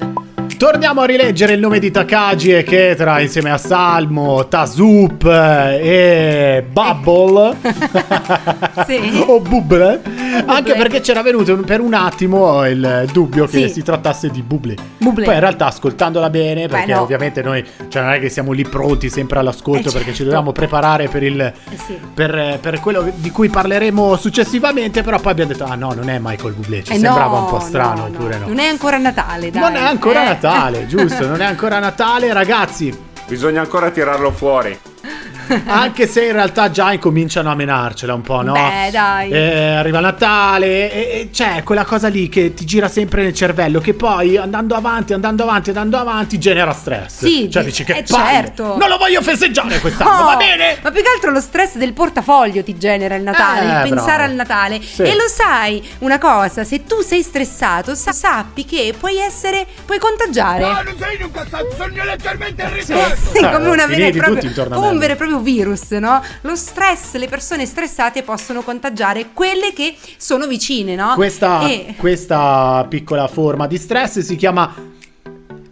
[0.57, 6.63] Torniamo a rileggere il nome di Takagi e Ketra insieme a Salmo, Tazup eh, e
[6.63, 7.55] Bubble.
[8.87, 9.21] Sì.
[9.27, 10.01] o Bubble.
[10.45, 13.73] Anche perché c'era venuto per un attimo il dubbio che Sì.
[13.75, 14.75] si trattasse di Bublé.
[14.97, 15.25] Bublé.
[15.25, 17.01] Poi in realtà ascoltandola bene, perché no.
[17.01, 20.23] ovviamente noi cioè non è che siamo lì pronti sempre all'ascolto Eh, perché ci certo.
[20.25, 21.53] dobbiamo preparare per, il, Eh
[21.85, 21.97] sì.
[22.13, 26.17] per, per quello di cui parleremo successivamente, però poi abbiamo detto ah no, non è
[26.21, 28.15] Michael Bublé, ci Eh, sembrava no, un po' strano, no, no.
[28.15, 28.47] oppure no.
[28.47, 29.61] Non è ancora Natale, dai.
[29.61, 30.25] Non è ancora Eh.
[30.27, 32.97] Natale, giusto, non è ancora Natale, ragazzi.
[33.27, 34.77] Bisogna ancora tirarlo fuori.
[35.67, 38.53] Anche se in realtà già incominciano a menarcela un po', no?
[38.53, 39.29] Beh, dai.
[39.31, 43.79] Eh, arriva Natale e, e c'è quella cosa lì che ti gira sempre nel cervello,
[43.79, 47.17] che poi andando avanti, andando avanti, andando avanti, genera stress.
[47.25, 48.77] Sì, cioè di- dici che eh, palle, certo.
[48.77, 50.77] Non lo voglio festeggiare quest'anno, Oh, va bene?
[50.81, 54.17] Ma più che altro lo stress del portafoglio ti genera il Natale, Eh, il pensare
[54.17, 54.23] bravo.
[54.31, 54.81] al Natale.
[54.81, 55.01] Sì.
[55.03, 59.99] E lo sai, una cosa, se tu sei stressato, sa- sappi che puoi essere, puoi
[59.99, 60.62] contagiare.
[60.62, 63.49] non sei in un cazzo, sono lettermente in Sì, ritardo.
[63.58, 66.21] come, una vera e propria- un vero e proprio virus, no?
[66.41, 71.13] Lo stress, le persone stressate possono contagiare quelle che sono vicine, no?
[71.15, 74.93] Questa, E- questa piccola forma di stress si chiama...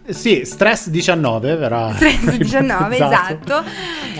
[0.06, 1.92] Sì, stress 19, verrà...
[1.94, 3.64] Stress 19, esatto.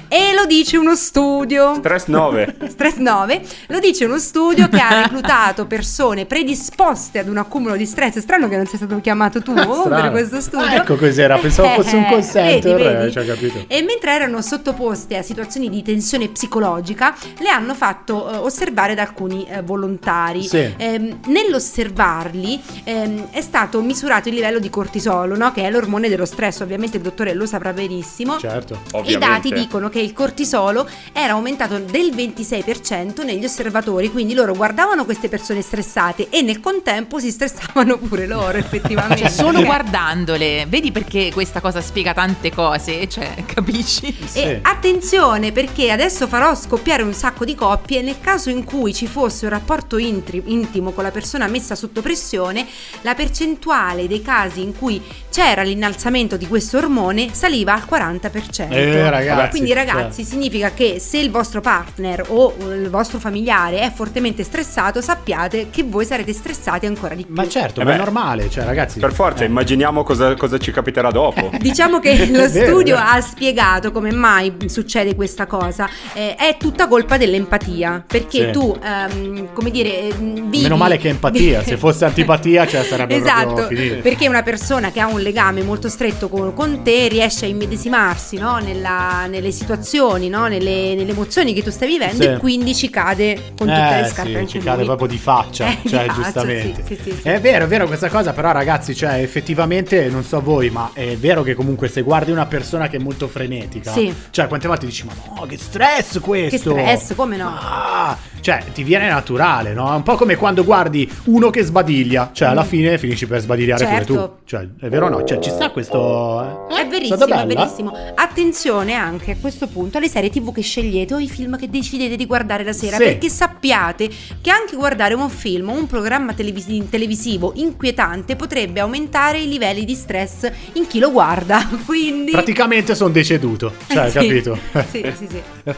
[0.08, 1.74] E lo dice uno studio.
[1.74, 2.56] Stress 9.
[2.70, 7.84] Stress 9 lo dice uno studio che ha reclutato persone predisposte ad un accumulo di
[7.84, 8.16] stress.
[8.16, 10.66] È strano che non sia stato chiamato tu per questo studio.
[10.66, 13.64] Ah, ecco cos'era, pensavo fosse un eh, ho capito.
[13.66, 19.02] E mentre erano sottoposte a situazioni di tensione psicologica, le hanno fatto eh, osservare da
[19.02, 20.44] alcuni eh, volontari.
[20.44, 20.72] Sì.
[20.76, 25.52] Ehm, nell'osservarli ehm, è stato misurato il livello di cortisolo, no?
[25.52, 26.60] che è l'ormone dello stress.
[26.60, 28.38] Ovviamente il dottore lo saprà benissimo.
[28.38, 28.80] Certo.
[29.04, 35.04] I dati dicono che il cortisolo era aumentato del 26% negli osservatori, quindi loro guardavano
[35.04, 39.22] queste persone stressate e nel contempo si stressavano pure loro effettivamente.
[39.24, 44.14] Cioè, solo guardandole, vedi perché questa cosa spiega tante cose, cioè, capisci?
[44.26, 44.40] Sì.
[44.40, 49.06] E attenzione perché adesso farò scoppiare un sacco di coppie nel caso in cui ci
[49.06, 52.66] fosse un rapporto intri- intimo con la persona messa sotto pressione,
[53.02, 55.02] la percentuale dei casi in cui
[55.34, 58.70] c'era l'innalzamento di questo ormone saliva al 40%.
[58.70, 60.30] Eh, ragazzi, Quindi ragazzi cioè.
[60.30, 65.82] significa che se il vostro partner o il vostro familiare è fortemente stressato, sappiate che
[65.82, 67.34] voi sarete stressati ancora di più.
[67.34, 69.00] Ma certo, Eh ma è normale, cioè ragazzi...
[69.00, 69.48] Per forza, eh.
[69.48, 71.50] immaginiamo cosa, cosa ci capiterà dopo.
[71.58, 73.08] Diciamo che lo studio vero.
[73.08, 75.88] ha spiegato come mai succede questa cosa.
[76.12, 78.04] Eh, è tutta colpa dell'empatia.
[78.06, 78.50] Perché Sì.
[78.52, 80.62] tu, ehm, come dire, eh, vivi.
[80.62, 84.00] Meno male che empatia, se fosse antipatia cioè sarebbe Esatto, proprio finito.
[84.00, 88.36] perché una persona che ha un legame molto stretto con, con te riesce a immedesimarsi
[88.38, 88.58] no?
[88.58, 90.46] Nella- nelle situazioni, no?
[90.46, 92.28] nelle, nelle emozioni che tu stai vivendo Sì.
[92.28, 94.86] e quindi ci cade con tutte Eh, le scarpe sì, anche ci cade lui.
[94.86, 96.84] proprio di faccia, Eh, di cioè faccia, giustamente.
[96.86, 97.14] sì, sì.
[97.22, 101.16] È vero, è vero questa cosa, però ragazzi, cioè effettivamente non so voi, ma è
[101.16, 103.92] vero che comunque se guardi una persona che è molto frenetica,
[104.30, 107.48] cioè quante volte dici "Ma no, che stress questo!" Che stress, come no?
[107.48, 109.90] Ah, cioè, ti viene naturale, no?
[109.90, 113.86] È un po' come quando guardi uno che sbadiglia, cioè alla fine finisci per sbadigliare
[113.86, 113.88] Mm.
[113.88, 114.12] Certo.
[114.12, 114.32] pure tu.
[114.44, 115.24] Cioè, è vero o no?
[115.24, 116.82] Cioè, ci sta questo eh?
[116.82, 117.44] È verissimo, è bella?
[117.46, 117.92] verissimo.
[118.14, 122.16] Attenzione anche a questo punto alle serie TV che scegliete o ai film che decidete
[122.16, 123.04] di guardare la sera, Sì.
[123.04, 124.10] perché sappiate
[124.42, 129.86] che anche guardare un film o un programma televisi- televisivo inquietante potrebbe aumentare i livelli
[129.86, 131.66] di stress in chi lo guarda.
[131.86, 134.18] Quindi Praticamente sono deceduto, cioè, Eh, sì.
[134.18, 134.58] capito?
[134.90, 135.42] Sì, sì, sì.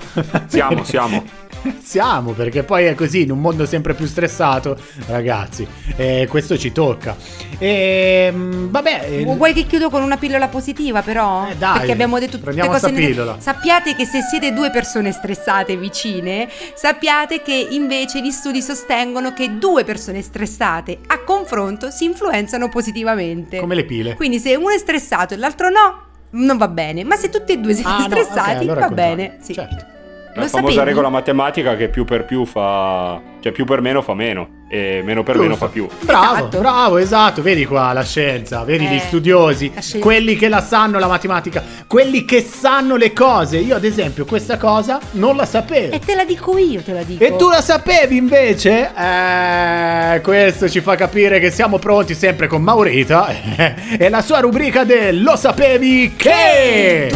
[0.49, 1.25] Siamo, siamo.
[1.83, 6.73] Siamo, perché poi è così, in un mondo sempre più stressato, ragazzi, e questo ci
[6.73, 7.17] tocca.
[7.59, 11.49] E vabbè, eh, Vuoi che chiudo con una pillola positiva però?
[11.49, 13.37] Eh, dai, Perché abbiamo detto tutte prendiamo cose pillola.
[13.39, 19.59] Sappiate che se siete due persone stressate vicine, sappiate che invece gli studi sostengono che
[19.59, 23.59] due persone stressate a confronto si influenzano positivamente.
[23.59, 24.15] come le pile.
[24.15, 27.05] Quindi se uno è stressato e l'altro no, non va bene.
[27.05, 29.39] Ma se tutti e due siete Ah, no, ok, stressati, allora va bene.
[29.41, 29.55] Sì.
[29.55, 29.96] Certo.
[30.37, 30.89] Lo La famosa sapevi?
[30.91, 33.21] regola matematica che più per più fa.
[33.41, 34.49] cioè più per meno fa meno.
[34.69, 35.67] E meno per meno Giusto.
[35.67, 35.89] fa più.
[36.01, 36.59] Bravo, Esatto.
[36.59, 37.41] bravo, esatto.
[37.43, 42.25] Vedi qua la scienza, vedi Eh, gli studiosi, quelli che la sanno la matematica, quelli
[42.25, 43.59] che sanno le cose.
[43.59, 45.95] Io, ad esempio, questa cosa non la sapevo.
[45.95, 47.23] E te la dico io, te la dico.
[47.23, 48.91] E tu la sapevi invece?
[48.95, 53.29] Eh, questo ci fa capire che siamo pronti sempre con Maurita
[53.97, 57.11] e la sua rubrica del Lo sapevi che?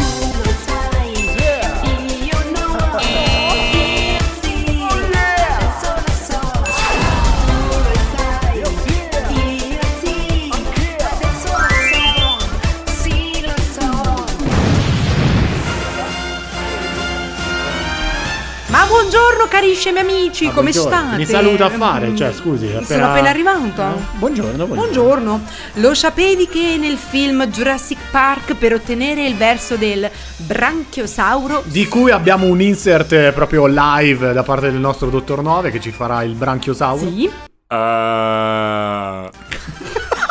[19.41, 20.97] Buongiorno carissimi amici, Ah, come buongiorno.
[20.99, 21.17] state?
[21.17, 23.81] Mi saluta a fare, cioè, scusi, Sono appena- appena arrivato.
[23.81, 24.05] No?
[24.13, 24.75] Buongiorno, buongiorno.
[24.75, 25.41] Buongiorno.
[25.75, 32.11] Lo sapevi che nel film Jurassic Park per ottenere il verso del branchiosauro Di cui
[32.11, 36.23] abbiamo un insert eh, proprio live da parte del nostro dottor Nove che ci farà
[36.23, 36.99] il branchiosauro.
[37.09, 37.25] Sì.
[37.25, 39.29] Eh, A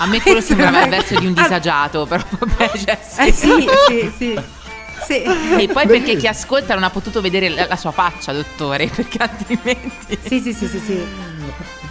[0.07, 3.21] me quello sembrava il verso di un disagiato, però vabbè, cioè, sì.
[3.29, 4.41] Eh sì, sì, sì.
[5.11, 5.23] Sì.
[5.25, 9.19] E poi perché chi ascolta non ha potuto vedere la, la sua faccia, dottore, perché
[9.19, 10.19] altrimenti...
[10.23, 11.05] Sì, sì, sì, sì, sì.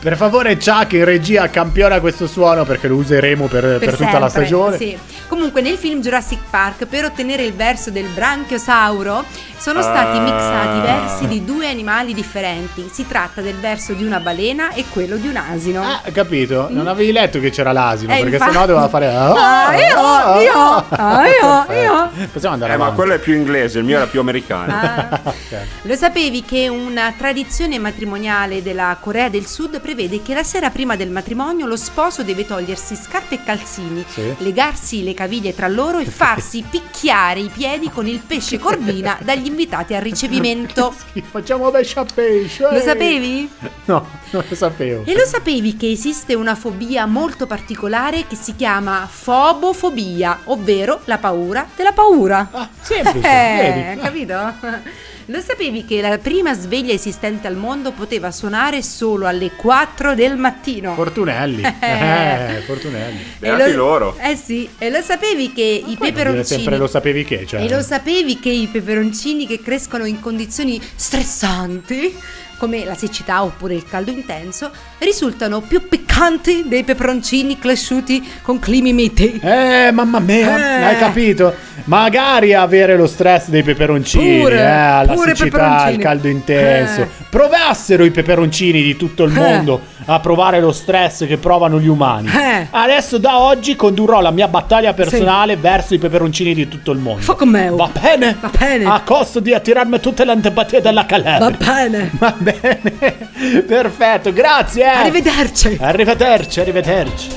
[0.01, 4.29] Per favore, Chuck in regia campiona questo suono perché lo useremo per, per tutta la
[4.29, 4.77] sempre, stagione.
[4.77, 4.97] Sì.
[5.27, 9.23] Comunque nel film Jurassic Park per ottenere il verso del branchiosauro
[9.57, 10.21] sono stati Ah.
[10.21, 12.89] mixati versi di due animali differenti.
[12.91, 15.81] Si tratta del verso di una balena e quello di un asino.
[15.83, 16.67] Ah, capito?
[16.69, 18.51] Non avevi letto che c'era l'asino, Eh, perché infatti.
[18.53, 19.07] sennò doveva fare.
[19.13, 21.73] Ah, io, io, ah, io, Perfetto.
[21.73, 22.27] io.
[22.31, 22.95] Possiamo andare eh, ma avanti.
[23.01, 24.73] quello è più inglese, il mio era più americano.
[24.73, 25.19] Ah.
[25.49, 25.57] Ok.
[25.83, 30.95] Lo sapevi che una tradizione matrimoniale della Corea del Sud prevede che la sera prima
[30.95, 34.35] del matrimonio lo sposo deve togliersi scarpe e calzini, Sì.
[34.37, 39.47] legarsi le caviglie tra loro e farsi picchiare i piedi con il pesce corvina dagli
[39.47, 40.93] invitati al ricevimento.
[41.11, 42.67] Sì, Facciamo pesce a pesce.
[42.71, 43.49] Lo sapevi?
[43.85, 45.03] No, non lo sapevo.
[45.05, 51.17] E lo sapevi che esiste una fobia molto particolare che si chiama fobofobia, ovvero la
[51.17, 52.47] paura della paura?
[52.51, 54.53] Ah, semplice, Eh, capito?
[55.29, 60.37] Lo sapevi che la prima sveglia esistente al mondo poteva suonare solo alle 4 del
[60.37, 60.95] mattino?
[60.95, 61.61] Fortunelli.
[61.79, 63.19] Eh, Fortunelli.
[63.37, 64.17] Beati lo- loro.
[64.19, 67.61] Eh sì, e lo sapevi che i non dire peperoncini sempre lo sapevi che, cioè.
[67.61, 72.15] E lo sapevi che i peperoncini che crescono in condizioni stressanti,
[72.59, 74.69] come la siccità oppure il caldo intenso,
[74.99, 79.39] risultano più piccanti dei peperoncini cresciuti con climi miti?
[79.41, 80.83] Eh, mamma mia, Eh.
[80.83, 81.53] hai capito?
[81.85, 87.01] Magari avere lo stress dei peperoncini, Pure, eh, la siccità, il caldo intenso.
[87.01, 87.07] Eh.
[87.29, 89.39] Provassero i peperoncini di tutto il Eh.
[89.39, 92.27] mondo a provare lo stress che provano gli umani.
[92.27, 92.67] Eh.
[92.69, 97.21] Adesso da oggi condurrò la mia battaglia personale verso i peperoncini di tutto il mondo.
[97.21, 97.75] Fa con me, oh.
[97.77, 98.35] Va bene?
[98.39, 98.85] Va bene.
[98.85, 101.49] A costo di attirarmi tutte le antipatie della Calabria.
[101.49, 102.09] Va bene.
[102.17, 102.48] Va bene.
[103.67, 104.83] Perfetto, grazie.
[104.83, 104.87] eh.
[104.87, 105.77] Arrivederci.
[105.79, 107.27] Arrivederci, arrivederci.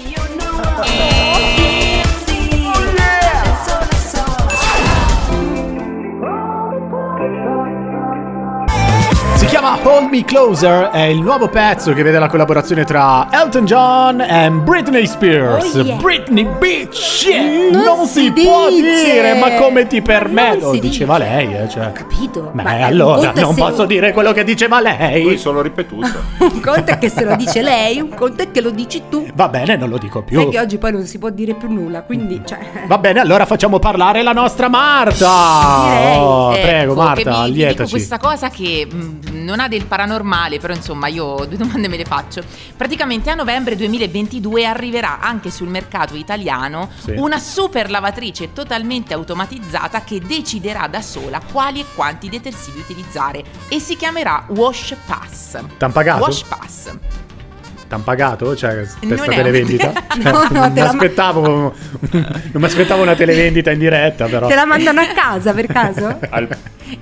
[9.62, 14.20] Chiama Hold Me Closer, è il nuovo pezzo che vede la collaborazione tra Elton John
[14.20, 15.74] e Britney Spears.
[15.74, 15.96] Oh, yeah.
[15.98, 17.28] Britney Bitch!
[17.70, 19.04] Non Non, si si, può dice!
[19.12, 20.58] dire, ma come ti permetti?
[20.62, 21.28] Non Lo diceva dice.
[21.30, 21.92] lei, eh, cioè.
[21.92, 22.50] Capito?
[22.52, 25.38] Beh, Ma, eh, allora non posso dire quello che diceva Poi lei.
[25.38, 26.08] solo ripetuto.
[26.42, 29.24] Un conto è che se lo dice lei, un conto è che lo dici tu.
[29.34, 30.40] Va bene, non lo dico più.
[30.40, 32.58] Sai che oggi poi non si può dire più nulla, quindi, cioè...
[32.86, 35.82] Va bene, allora facciamo parlare la nostra Marta.
[35.84, 36.16] Direi.
[36.16, 37.90] Oh, Ecco, prego, Marta, vi- vi dico allietaci.
[37.90, 39.18] questa cosa che mh,
[39.52, 42.42] non ha del paranormale, però insomma io due domande me le faccio.
[42.74, 47.12] Praticamente a novembre 2022 arriverà anche sul mercato italiano Sì.
[47.16, 53.78] una super lavatrice totalmente automatizzata che deciderà da sola quali e quanti detersivi utilizzare e
[53.78, 55.58] si chiamerà Wash Pass.
[55.76, 56.22] T'han pagato?
[56.22, 56.90] Wash Pass.
[57.92, 58.56] T'han pagato?
[58.56, 59.92] Cioè, per Non sta è- televendita?
[60.22, 61.74] No, no, non mi te la- aspettavo
[62.10, 64.46] non mi aspettavo una televendita in diretta, però.
[64.48, 66.18] Te la mandano a casa per caso?
[66.30, 66.48] Al-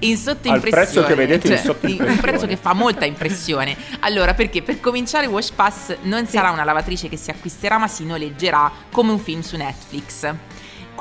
[0.00, 0.70] in sottoimpressione.
[0.70, 2.11] prezzo che vedete in cioè, sottoimpressione.
[2.12, 3.76] Un prezzo che fa molta impressione.
[4.00, 8.05] Allora, perché per cominciare Wash Pass non sarà una lavatrice che si acquisterà, ma si
[8.05, 10.29] noleggerà come un film su Netflix.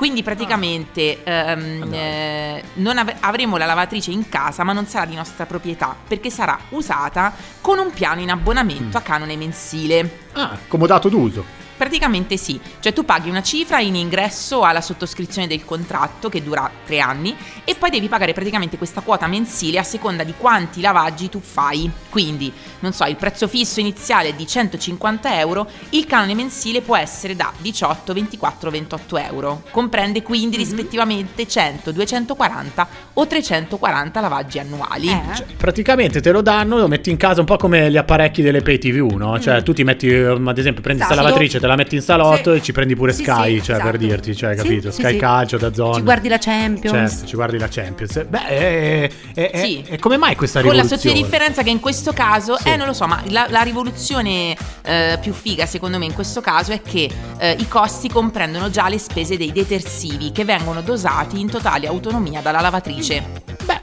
[0.00, 5.14] Quindi praticamente ehm, eh, non ave- avremo la lavatrice in casa, ma non sarà di
[5.14, 10.20] nostra proprietà, perché sarà usata con un piano in abbonamento a canone mensile.
[10.32, 11.44] Ah, comodato d'uso.
[11.80, 16.70] Praticamente sì, cioè tu paghi una cifra in ingresso alla sottoscrizione del contratto che dura
[16.84, 21.30] tre anni e poi devi pagare praticamente questa quota mensile a seconda di quanti lavaggi
[21.30, 21.90] tu fai.
[22.10, 26.98] Quindi, non so, il prezzo fisso iniziale è di 150 euro, il canone mensile può
[26.98, 29.62] essere da 18, 24, 28 euro.
[29.70, 35.08] Comprende quindi rispettivamente 100, 240 o 340 lavaggi annuali.
[35.08, 35.34] Eh?
[35.34, 38.60] Cioè, praticamente te lo danno, lo metti in casa un po' come gli apparecchi delle
[38.60, 39.40] pay TV, no?
[39.40, 41.18] Cioè, tu ti metti, ehm, ad esempio, prendi sta Mm.
[41.20, 41.28] Esatto.
[41.28, 42.58] lavatrice, te la metti in salotto Sì.
[42.58, 43.96] e ci prendi pure Sì, Sky, sì, cioè, per esatto.
[44.06, 44.90] dirti, cioè, capito?
[44.90, 45.16] Sky.
[45.16, 45.94] Calcio, da zona.
[45.96, 47.10] Ci guardi la Champions.
[47.12, 48.24] Certo, ci guardi la Champions.
[48.24, 49.84] Beh, e, e- e- Sì.
[49.86, 51.02] e come mai questa Con la rivoluzione?
[51.14, 55.18] sottile differenza che in questo caso, eh non lo so, ma la, la rivoluzione eh,
[55.20, 58.98] più figa secondo me in questo caso è che eh, i costi comprendono già le
[58.98, 63.22] spese dei detersivi che vengono dosati in totale autonomia dalla lavatrice.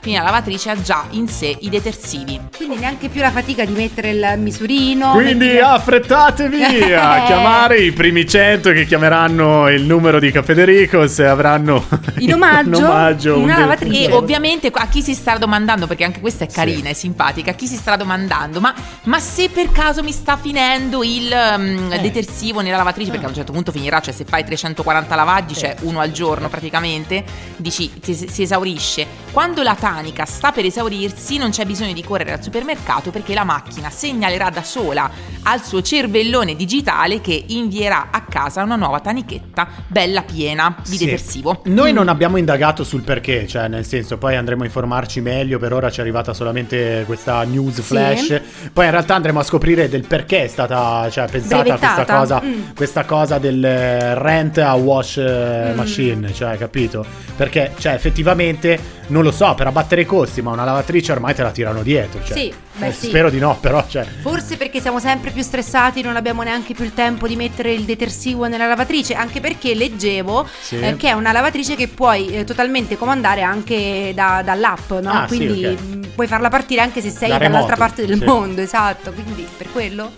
[0.08, 2.40] Macchina lavatrice ha già in sé i detersivi.
[2.56, 5.10] Quindi neanche più la fatica di mettere il misurino.
[5.12, 6.62] Quindi mettere- affrettatevi
[6.94, 7.26] a Eh.
[7.26, 11.84] chiamare i primi 100 che chiameranno il numero di Cafedericos e avranno
[12.18, 14.08] In omaggio, in omaggio una lavatrice.
[14.08, 16.88] E ovviamente a chi si sta domandando, perché anche questa è carina, Sì.
[16.88, 21.02] è simpatica, a chi si sta domandando, ma, ma se per caso mi sta finendo
[21.04, 22.00] il um, Eh.
[22.00, 25.76] detersivo nella lavatrice, perché a un certo punto finirà, cioè se fai 340 lavaggi, cioè
[25.80, 27.22] uno al giorno praticamente,
[27.56, 29.06] dici si, si esaurisce.
[29.32, 33.42] Quando la tanica sta per esaurirsi non c'è bisogno di correre al supermercato perché la
[33.42, 35.10] macchina segnalerà da sola
[35.42, 41.04] al suo cervellone digitale che invierà a casa una nuova tanichetta bella piena di Sì.
[41.04, 41.62] detersivo.
[41.64, 45.72] Noi non abbiamo indagato sul perché, cioè nel senso poi andremo a informarci meglio, per
[45.72, 48.40] ora ci è arrivata solamente questa news flash,
[48.72, 52.60] poi in realtà andremo a scoprire del perché è stata cioè, pensata questa cosa, Mm.
[52.76, 55.76] questa cosa del rent a wash eh, Mm.
[55.76, 57.04] machine, cioè capito?
[57.36, 61.42] Perché cioè effettivamente non lo so, per abbattere i costi, ma una lavatrice ormai te
[61.42, 62.36] la tirano dietro, cioè.
[62.36, 63.06] Sì, beh, Eh, sì.
[63.08, 66.84] Spero di no, però cioè Forse perché siamo sempre più stressati, non abbiamo neanche più
[66.84, 70.78] il tempo di mettere il detersivo nella lavatrice, anche perché leggevo Sì.
[70.80, 75.10] eh, che è una lavatrice che puoi eh, totalmente comandare anche da- dall'app, no?
[75.10, 75.80] Ah, sì, quindi ok.
[75.80, 78.24] mh, puoi farla partire anche se sei Da dall'altra remoto, parte del sì.
[78.24, 80.10] mondo, esatto, quindi per quello.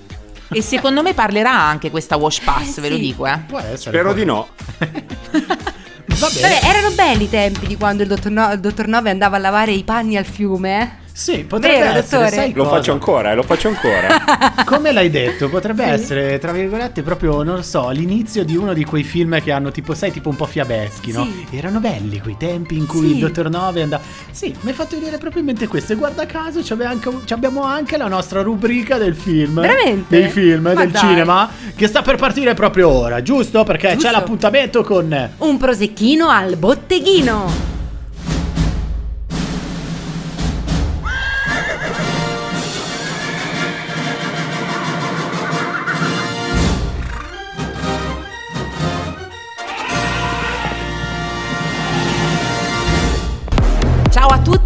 [0.52, 3.00] E secondo me parlerà anche questa wash pass, Eh, ve lo sì.
[3.02, 3.38] dico, eh.
[3.46, 3.78] può essere.
[3.96, 4.18] Spero poi.
[4.18, 4.48] di no.
[6.20, 6.48] Va bene.
[6.48, 9.40] Vabbè, erano belli i tempi di quando il dottor, no- il dottor Nove andava a
[9.40, 11.08] lavare i panni al fiume, eh?
[11.20, 12.76] Sì, potrebbe Vero, essere, sai Lo cosa?
[12.76, 14.08] faccio ancora, eh, lo faccio ancora.
[14.64, 15.90] Come l'hai detto, potrebbe Sì.
[15.90, 19.70] essere, tra virgolette, proprio, non lo so, l'inizio di uno di quei film che hanno
[19.70, 21.24] tipo, sai, tipo un po' fiabeschi, no?
[21.50, 21.58] Sì.
[21.58, 23.12] Erano belli quei tempi in cui Sì.
[23.16, 24.02] il Dottor Nove andava...
[24.30, 27.64] Sì, mi hai fatto vedere proprio in mente questo e guarda caso anche, ci abbiamo
[27.64, 29.60] anche la nostra rubrica del film.
[29.60, 30.18] Veramente?
[30.20, 31.00] Dei film, Ma del dai.
[31.02, 33.62] cinema, che sta per partire proprio ora, giusto?
[33.62, 34.06] Perché Giusto.
[34.06, 35.30] c'è l'appuntamento con...
[35.36, 37.79] Un prosecchino al botteghino.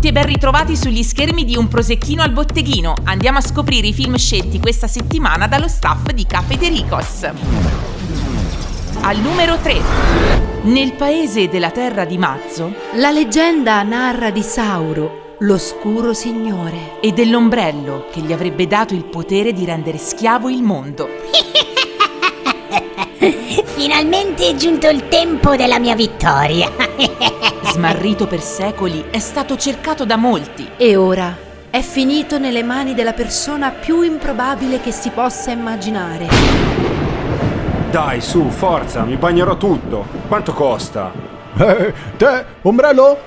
[0.05, 2.95] Tutti e ben ritrovati sugli schermi di Un prosecchino al botteghino.
[3.05, 7.31] Andiamo a scoprire i film scelti questa settimana dallo staff di Cafe de Ricos.
[9.01, 9.81] Al numero 3.
[10.65, 17.01] Nel paese della terra di Mazzo La leggenda narra di Sauro, l'oscuro signore.
[17.01, 21.09] e dell'ombrello che gli avrebbe dato il potere di rendere schiavo il mondo.
[23.85, 26.71] Finalmente è giunto il tempo della mia vittoria.
[27.65, 30.67] Smarrito per secoli, è stato cercato da molti.
[30.79, 31.37] E ora
[31.69, 36.29] è finito nelle mani della persona più improbabile che si possa immaginare.
[37.91, 40.07] Dai, su, forza, mi bagnerò tutto.
[40.29, 41.13] Quanto costa?
[41.59, 43.19] Eh, te, ombrello?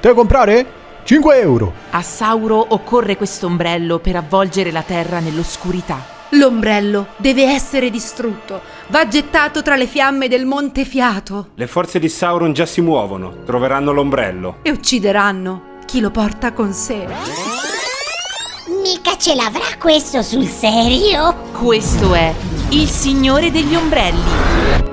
[0.00, 0.66] Te comprare?
[1.04, 1.72] 5 euro.
[1.90, 6.18] A Sauro occorre questo ombrello per avvolgere la terra nell'oscurità.
[6.34, 8.60] L'ombrello deve essere distrutto.
[8.88, 13.42] Va gettato tra le fiamme del Monte Fiato Le forze di Sauron già si muovono,
[13.44, 14.58] troveranno l'ombrello.
[14.62, 17.06] e uccideranno chi lo porta con sé.
[18.82, 21.34] Mica ce l'avrà questo sul serio?
[21.58, 22.32] Questo è
[22.70, 24.20] il Signore degli Ombrelli.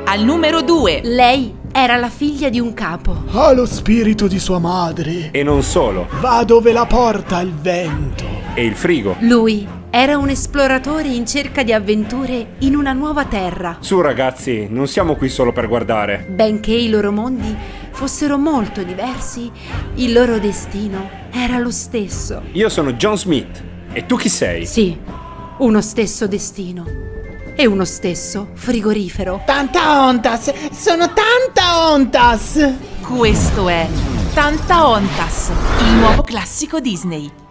[0.05, 1.01] Al numero 2.
[1.03, 3.23] Lei era la figlia di un capo.
[3.31, 5.29] Ha lo spirito di sua madre.
[5.31, 8.25] E non solo, Va dove la porta il vento.
[8.55, 9.15] e il frigo.
[9.19, 13.77] Lui era un esploratore in cerca di avventure in una nuova terra.
[13.79, 16.25] Su ragazzi, non siamo qui solo per guardare.
[16.29, 17.55] Benché i loro mondi
[17.91, 19.51] fossero molto diversi,
[19.95, 22.43] il loro destino era lo stesso.
[22.51, 23.63] Io sono John Smith.
[23.93, 24.65] E tu chi sei?
[24.65, 24.97] Sì,
[25.59, 26.85] uno stesso destino.
[27.55, 29.41] E uno stesso frigorifero.
[29.45, 32.73] Tanta ontas, sono tanta ontas.
[33.01, 33.87] Questo è
[34.37, 37.46] Tanta Ontas, il nuovo classico Disney.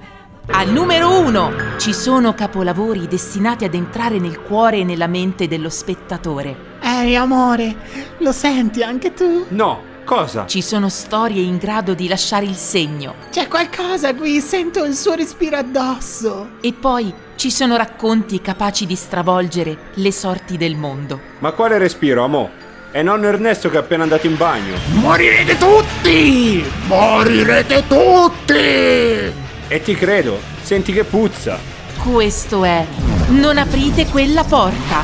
[0.48, 5.68] Al numero 1 ci sono capolavori destinati ad entrare nel cuore e nella mente dello
[5.68, 6.74] spettatore.
[6.80, 7.74] Ehi amore,
[8.18, 9.46] lo senti anche tu?
[9.48, 10.46] No, cosa?
[10.46, 13.14] Ci sono storie in grado di lasciare il segno.
[13.30, 16.50] C'è qualcosa qui, sento il suo respiro addosso.
[16.60, 21.20] E poi ci sono racconti capaci di stravolgere le sorti del mondo.
[21.40, 22.50] Ma quale respiro, amo?
[22.92, 24.76] È nonno Ernesto che è appena andato in bagno.
[24.92, 26.64] Morirete tutti!
[26.86, 29.44] Morirete tutti!
[29.68, 31.58] E ti credo, senti che puzza.
[32.04, 32.86] Questo è
[33.28, 35.02] Non aprite quella porta.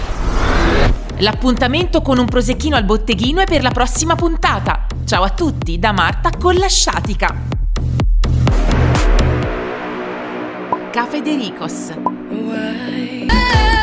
[1.17, 4.87] L'appuntamento con un prosecchino al botteghino è per la prossima puntata.
[5.05, 7.35] Ciao a tutti, da Marta con la sciatica.
[10.93, 11.93] Cafe de Ricos.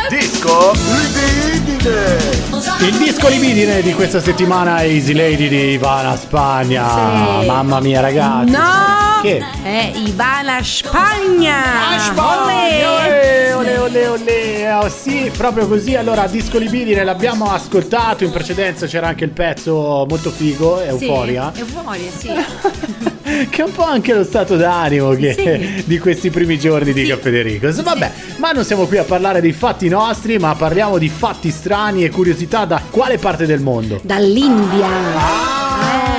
[0.10, 2.88] Disco libidine!
[2.88, 7.42] Il disco libidine di questa settimana è Easy Lady di Ivana Spagna.
[7.42, 7.48] Sì.
[7.48, 8.52] Mamma mia ragazzi.
[8.52, 9.09] No!
[9.22, 9.44] Che?
[9.64, 11.58] È Ivana Spagna.
[12.16, 14.78] Olè, olè, olè, olè.
[14.82, 15.96] Oh, sì, proprio così.
[15.96, 18.24] Allora, Disco Libidine l'abbiamo ascoltato.
[18.24, 21.52] In precedenza c'era anche il pezzo molto figo, Euforia.
[21.54, 22.30] Sì, euforia, sì.
[23.50, 25.84] che è un po' anche lo stato d'animo che- Sì.
[25.86, 27.10] di questi primi giorni di Sì.
[27.10, 27.82] Caffè De Ricos.
[27.82, 32.04] Vabbè, ma non siamo qui a parlare dei fatti nostri, ma parliamo di fatti strani
[32.06, 34.00] e curiosità da quale parte del mondo?
[34.02, 34.88] Dall'India.
[34.88, 35.59] Ah,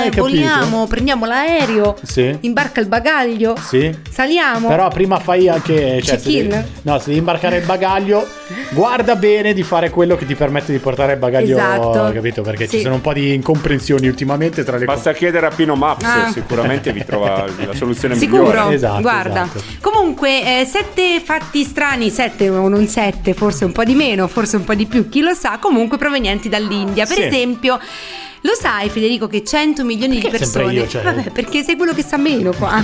[0.09, 0.21] capito?
[0.21, 1.95] voliamo, prendiamo l'aereo.
[2.03, 2.35] Sì.
[2.41, 3.55] Imbarca il bagaglio.
[3.61, 3.95] Sì.
[4.09, 4.67] Saliamo.
[4.67, 6.01] Però prima fai anche.
[6.01, 6.49] Cioè, se Check-in?
[6.49, 8.25] devi, no, se devi imbarcare il bagaglio,
[8.71, 11.55] guarda bene di fare quello che ti permette di portare il bagaglio.
[11.57, 12.11] Esatto.
[12.13, 12.41] Capito?
[12.41, 12.81] Perché ci Sì.
[12.83, 16.31] sono un po' di incomprensioni ultimamente tra le Basta chiedere a Pino Maps, Ah.
[16.31, 18.73] sicuramente vi trova la soluzione Sicuro, migliore.
[18.75, 19.43] Esatto, guarda.
[19.43, 19.61] esatto.
[19.81, 24.55] Comunque, eh, sette fatti strani, sette o non sette, forse un po' di meno, forse
[24.57, 27.05] un po' di più, chi lo sa, comunque provenienti dall'India.
[27.05, 27.23] Per Sì.
[27.23, 27.79] esempio,
[28.43, 30.73] lo sai Federico che 100 milioni Perché di persone...
[30.73, 31.03] io, cioè?
[31.03, 32.81] Vabbè, perché sei quello che sa meno qua.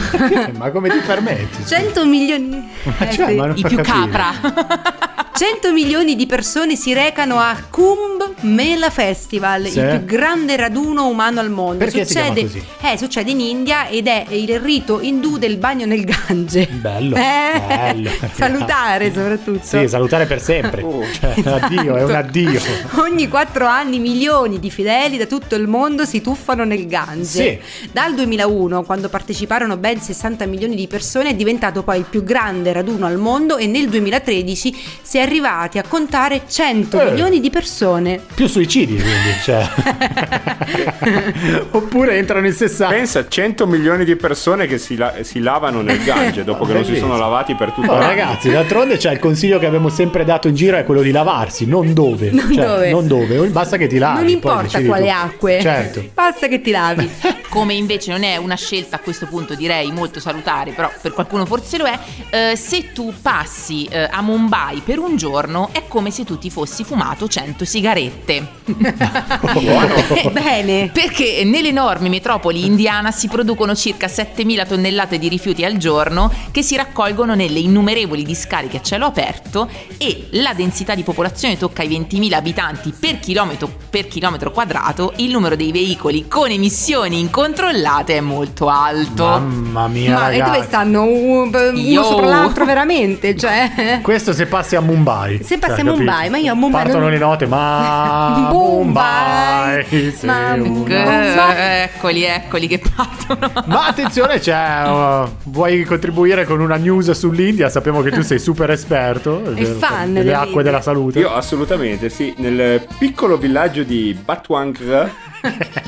[0.58, 1.66] Ma come ti permetti?
[1.66, 2.70] 100 milioni...
[2.84, 3.36] Ma eh, cioè, sì.
[3.36, 4.08] ma non I più capito.
[4.10, 5.26] capra.
[5.38, 9.78] 100 milioni di persone si recano a Kumbh Mela Festival, Sì.
[9.80, 11.78] il più grande raduno umano al mondo.
[11.78, 12.64] Perché si chiama succede, così?
[12.94, 16.66] eh, succede in India ed è il rito indù del bagno nel Gange.
[16.72, 18.10] Bello, Eh, bello.
[18.34, 19.60] Salutare soprattutto.
[19.64, 20.82] Sì, salutare per sempre.
[20.82, 21.04] Oh.
[21.20, 22.28] Cioè, un addio, è un Esatto.
[22.28, 22.62] addio.
[22.96, 27.26] Ogni quattro anni milioni di fedeli da tutto il mondo si tuffano nel Gange.
[27.26, 27.60] Sì.
[27.92, 32.72] Dal 2001, quando parteciparono ben 60 milioni di persone, è diventato poi il più grande
[32.74, 37.10] raduno al mondo e nel 2013 si è arrivati a contare 100 Eh.
[37.12, 38.20] milioni di persone.
[38.34, 39.16] Più suicidi, quindi.
[39.44, 39.68] Cioè.
[41.72, 42.94] Oppure entrano in 60.
[42.96, 46.86] Pensa 100 milioni di persone che si, la- si lavano nel Gange dopo che non
[46.86, 48.06] si sono lavati per tutto l'anno.
[48.08, 51.66] ragazzi, d'altronde c'è il consiglio che abbiamo sempre dato in giro è quello di lavarsi,
[51.66, 52.32] non dove.
[52.32, 52.92] Non Cioè, dove.
[52.92, 54.20] Non dove, basta che ti lavi.
[54.20, 55.10] non importa quale tu.
[55.38, 56.04] Acque, Certo.
[56.14, 57.10] basta che ti lavi.
[57.50, 61.46] Come invece non è una scelta a questo punto direi molto salutare, però per qualcuno
[61.46, 61.98] forse lo è,
[62.30, 66.50] eh, se tu passi eh, a Mumbai per un giorno è come se tu ti
[66.50, 68.48] fossi fumato 100 sigarette.
[70.18, 70.90] Eh, Bene.
[70.92, 76.76] Perché nell'enorme metropoli indiana si producono circa 7.000 tonnellate di rifiuti al giorno che si
[76.76, 82.34] raccolgono nelle innumerevoli discariche a cielo aperto e la densità di popolazione tocca i 20.000
[82.34, 88.70] abitanti per chilometro, per chilometro quadrato, il numero dei veicoli con emissioni incontrollate è molto
[88.70, 89.26] alto.
[89.26, 90.52] Mamma mia, Ma e ragazzi.
[90.52, 93.36] dove stanno uno, uno sopra l'altro veramente?
[93.36, 94.00] Cioè...
[94.02, 95.44] Questo se passi a Mumbai.
[95.44, 96.32] Se passi Cioè, a Mumbai, capito?
[96.32, 101.82] ma io a Mumbai Partono non- le note, ma Mumbai, Mumbai, sì, ma- una- Eh,
[101.94, 103.52] eccoli, eccoli che partono.
[103.66, 107.68] Ma attenzione, c'è, uh, vuoi contribuire con una news sull'India?
[107.70, 111.20] Sappiamo che tu sei super esperto E fan delle acque della salute.
[111.20, 115.10] Io assolutamente sì, nel piccolo villaggio di Batwang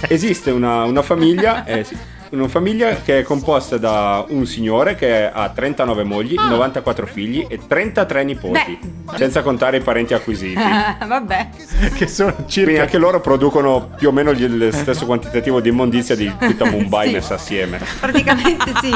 [0.07, 1.97] esiste una, una famiglia, eh, sì,
[2.31, 7.59] una famiglia che è composta da un signore che ha 39 mogli, 94 figli e
[7.67, 9.17] 33 nipoti, Beh.
[9.17, 10.55] senza contare i parenti acquisiti.
[11.05, 11.49] Vabbè.
[11.95, 16.15] che sono Quindi circa anche loro producono più o meno lo stesso quantitativo di immondizia
[16.15, 17.13] di tutta Mumbai Sì.
[17.13, 17.79] messa assieme.
[17.99, 18.91] Praticamente sì.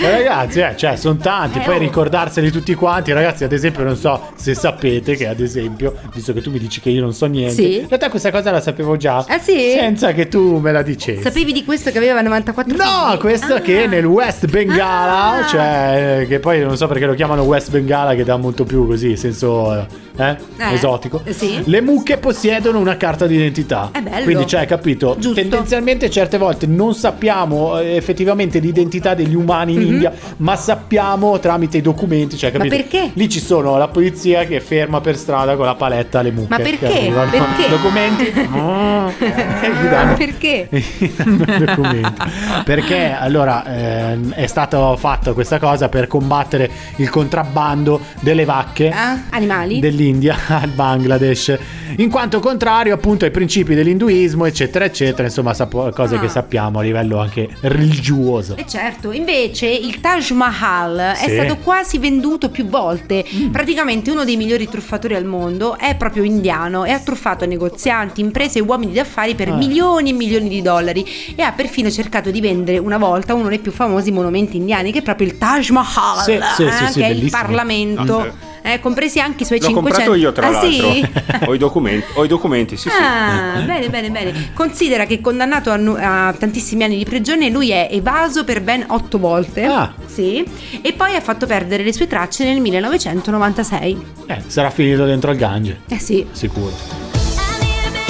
[0.00, 1.58] Ragazzi, eh, cioè, sono tanti.
[1.58, 1.78] Eh, poi oh.
[1.78, 3.12] ricordarseli tutti quanti.
[3.12, 6.80] Ragazzi, ad esempio, non so se sapete che, ad esempio, visto che tu mi dici
[6.80, 7.80] che io non so niente, Sì.
[7.80, 9.24] in realtà questa cosa la sapevo già.
[9.28, 9.72] Ah, sì?
[9.76, 11.22] Senza che tu me la dicessi.
[11.22, 13.18] Sapevi di questo che aveva 94 No, figli?
[13.18, 13.60] questo Ah.
[13.60, 15.46] che nel West Bengala, Ah.
[15.46, 19.16] cioè, che poi non so perché lo chiamano West Bengala, che dà molto più così,
[19.16, 19.86] senso eh,
[20.16, 20.36] eh,
[20.72, 21.22] esotico.
[21.30, 21.62] sì.
[21.64, 23.90] Le mucche possiedono una carta d'identità.
[23.92, 24.24] È bello.
[24.24, 25.16] Quindi, cioè, capito?
[25.18, 25.40] Giusto.
[25.40, 29.86] Tendenzialmente, certe volte non sappiamo eh, effettivamente l'identità degli umani in Mhm.
[29.86, 32.76] India, ma sappiamo tramite i documenti, cioè, Ma capito?
[32.76, 33.10] perché?
[33.14, 36.48] Lì ci sono la polizia che ferma per strada con la paletta le mucche.
[36.50, 36.86] Ma perché?
[36.86, 37.68] Perché?
[37.68, 38.26] Documenti?
[38.26, 40.68] Eh, danno- Perché?
[40.70, 42.20] documenti.
[42.64, 49.18] Perché allora ehm, è stata fatta questa cosa per combattere il contrabbando delle vacche Ah,
[49.30, 49.78] animali?
[49.80, 51.56] dell'India al Bangladesh,
[51.96, 56.20] in quanto contrario appunto ai principi dell'induismo, eccetera, eccetera, insomma, sapo- cose Ah.
[56.20, 58.56] che sappiamo a livello anche religioso.
[58.56, 61.24] E certo, invece il Taj Mahal Sì.
[61.26, 61.28] Mm.
[61.28, 63.24] è stato quasi venduto più volte.
[63.50, 68.58] Praticamente uno dei migliori truffatori al mondo è proprio indiano e ha truffato negozianti, imprese
[68.58, 69.54] e uomini d'affari per Ah.
[69.54, 71.04] milioni e milioni di dollari
[71.36, 74.98] e ha perfino cercato di vendere una volta uno dei più famosi monumenti indiani che
[74.98, 77.30] è proprio il Taj Mahal, Sì, sì, sì, eh, sì, che è il.
[77.30, 78.18] Parlamento.
[78.18, 80.92] Ah, Eh, compresi anche i suoi L'ho 500 comprato io tra ah, l'altro.
[80.92, 81.10] Sì?
[81.46, 82.96] ho, i documenti, ho i documenti, sì sì.
[82.96, 84.50] Ah, bene, bene, bene.
[84.54, 88.84] Considera che condannato a, nu- a tantissimi anni di prigione, lui è evaso per ben
[88.86, 89.64] otto volte.
[89.64, 89.92] Ah.
[90.06, 90.44] Sì.
[90.80, 94.04] E poi ha fatto perdere le sue tracce nel 1996.
[94.26, 96.24] Eh, sarà finito dentro il Gange, Eh sì.
[96.30, 97.11] sicuro.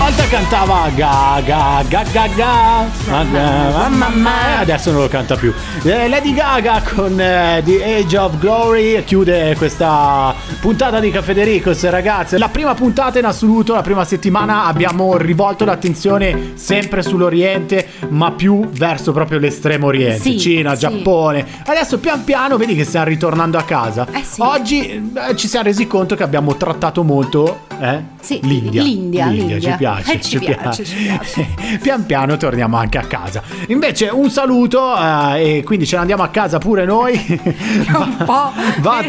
[0.03, 2.87] Volta cantava ga ga ga ga ga.
[3.07, 5.55] Ga- mamma mia adesso non lo canta più.
[5.85, 11.43] Eh, Lady Gaga con eh, The Age of Glory chiude questa puntata di Caffè De
[11.43, 17.89] Ricos ragazzi la prima puntata in assoluto la prima settimana abbiamo rivolto l'attenzione sempre sull'Oriente
[18.11, 20.81] ma più verso proprio l'estremo Oriente Sì, Cina sì.
[20.83, 24.41] Giappone adesso pian piano vedi che stiamo ritornando a casa Eh sì.
[24.41, 28.11] oggi eh, ci siamo resi conto che abbiamo trattato molto eh?
[28.21, 29.59] Sì, l'India l'India, l'India.
[29.59, 31.47] ci piace Eh, ci piace, ci piace.
[31.83, 33.43] pian piano torniamo anche a casa.
[33.69, 37.19] Invece un saluto eh, e quindi ce ne andiamo a casa pure noi.
[37.85, 39.03] Tra un po', Va-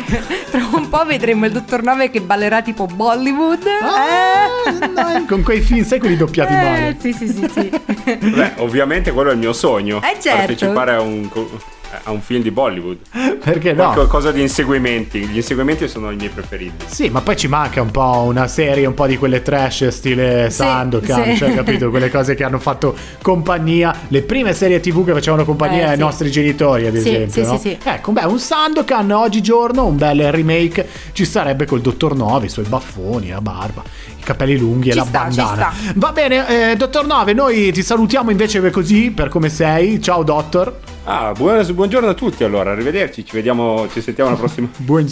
[0.49, 3.63] tra un po' vedremo il dottor Nove che ballerà tipo Bollywood.
[3.81, 4.47] Ah,
[4.87, 6.97] no, con quei film, sai quelli doppiati Eh, male.
[6.99, 7.71] sì, sì, sì, sì.
[8.29, 9.97] Beh, ovviamente quello è il mio sogno.
[10.01, 10.37] Eh, certo.
[10.37, 11.29] Partecipare a un,
[12.03, 12.97] a un film di Bollywood.
[13.43, 13.91] Perché no?
[13.93, 15.25] Qualcosa di inseguimenti.
[15.27, 16.85] Gli inseguimenti sono i miei preferiti.
[16.87, 20.49] Sì, ma poi ci manca un po' una serie, un po' di quelle trash stile
[20.49, 21.37] Sì, Sandokan, sì.
[21.37, 21.89] cioè capito?
[21.89, 25.95] Quelle cose che hanno fatto compagnia, le prime serie TV che facevano compagnia Eh, ai
[25.95, 25.99] sì.
[26.01, 27.43] nostri genitori, ad Sì, esempio.
[27.43, 27.57] sì, no?
[27.57, 27.89] sì, sì.
[27.89, 32.65] Ecco, beh, un Sandokan oggigiorno, un bel remake, ci sarebbe col Dottor Nove, i suoi
[32.65, 33.83] baffoni, la barba,
[34.17, 35.73] i capelli lunghi e Ci la sta, ci bandana.
[35.95, 40.01] Va bene, eh, Dottor Nove, noi ti salutiamo invece così, per come sei.
[40.01, 40.79] Ciao, Dottor.
[41.05, 44.69] Ah, buon- buongiorno a tutti allora, arrivederci, ci vediamo, ci sentiamo la prossima.
[44.77, 45.05] Buon...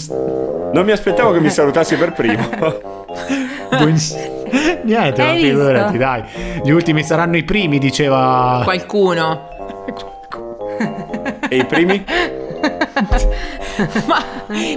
[0.71, 2.47] Non mi aspettavo che mi salutassi per primo.
[3.69, 3.99] buon...
[4.83, 5.57] Niente, Hai visto?
[5.57, 6.23] figurati, dai.
[6.63, 8.61] Gli ultimi saranno i primi, diceva...
[8.63, 9.49] Qualcuno.
[11.49, 12.05] e i primi?
[14.05, 14.23] Ma,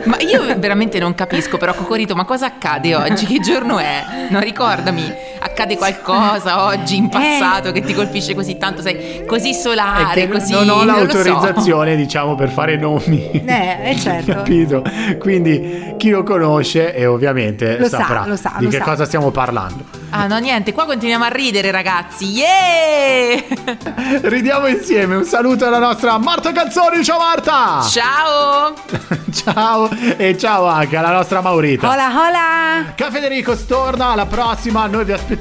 [0.05, 3.25] ma io veramente non capisco, però Cocorito, ma cosa accade oggi?
[3.25, 4.05] Che giorno è?
[4.31, 5.13] No, ricordami,
[5.45, 10.53] accade qualcosa oggi in passato che ti colpisce così tanto, sei così solare, che così...
[10.53, 10.85] non ho lo so.
[10.85, 13.31] l'autorizzazione, diciamo, per fare nomi.
[13.31, 14.33] Eh, eh, certo.
[14.33, 14.83] Capito?
[15.19, 18.85] Quindi chi lo conosce e ovviamente Lo sa, saprà lo sa, di lo che sa.
[18.85, 20.03] cosa stiamo parlando.
[20.17, 23.43] Ah no, niente, qua continuiamo a ridere ragazzi, yeah!
[24.23, 25.17] Ridiamo insieme.
[25.17, 27.03] Un saluto alla nostra Marta Canzoni.
[27.03, 27.83] Ciao Marta!
[27.83, 28.75] Ciao!
[29.35, 31.91] ciao e ciao anche alla nostra Maurita.
[31.91, 32.93] Hola, hola.
[32.95, 35.34] Ciao Federico, torna alla prossima, noi vi aspettiamo,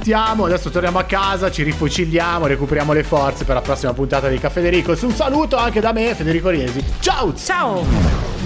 [0.44, 4.54] adesso torniamo a casa, ci rifuciliamo, recuperiamo le forze per la prossima puntata di Caffè
[4.54, 4.96] Federico.
[5.02, 6.82] Un saluto anche da me, Federico Riesi.
[7.00, 7.34] Ciao!
[7.34, 8.43] Ciao.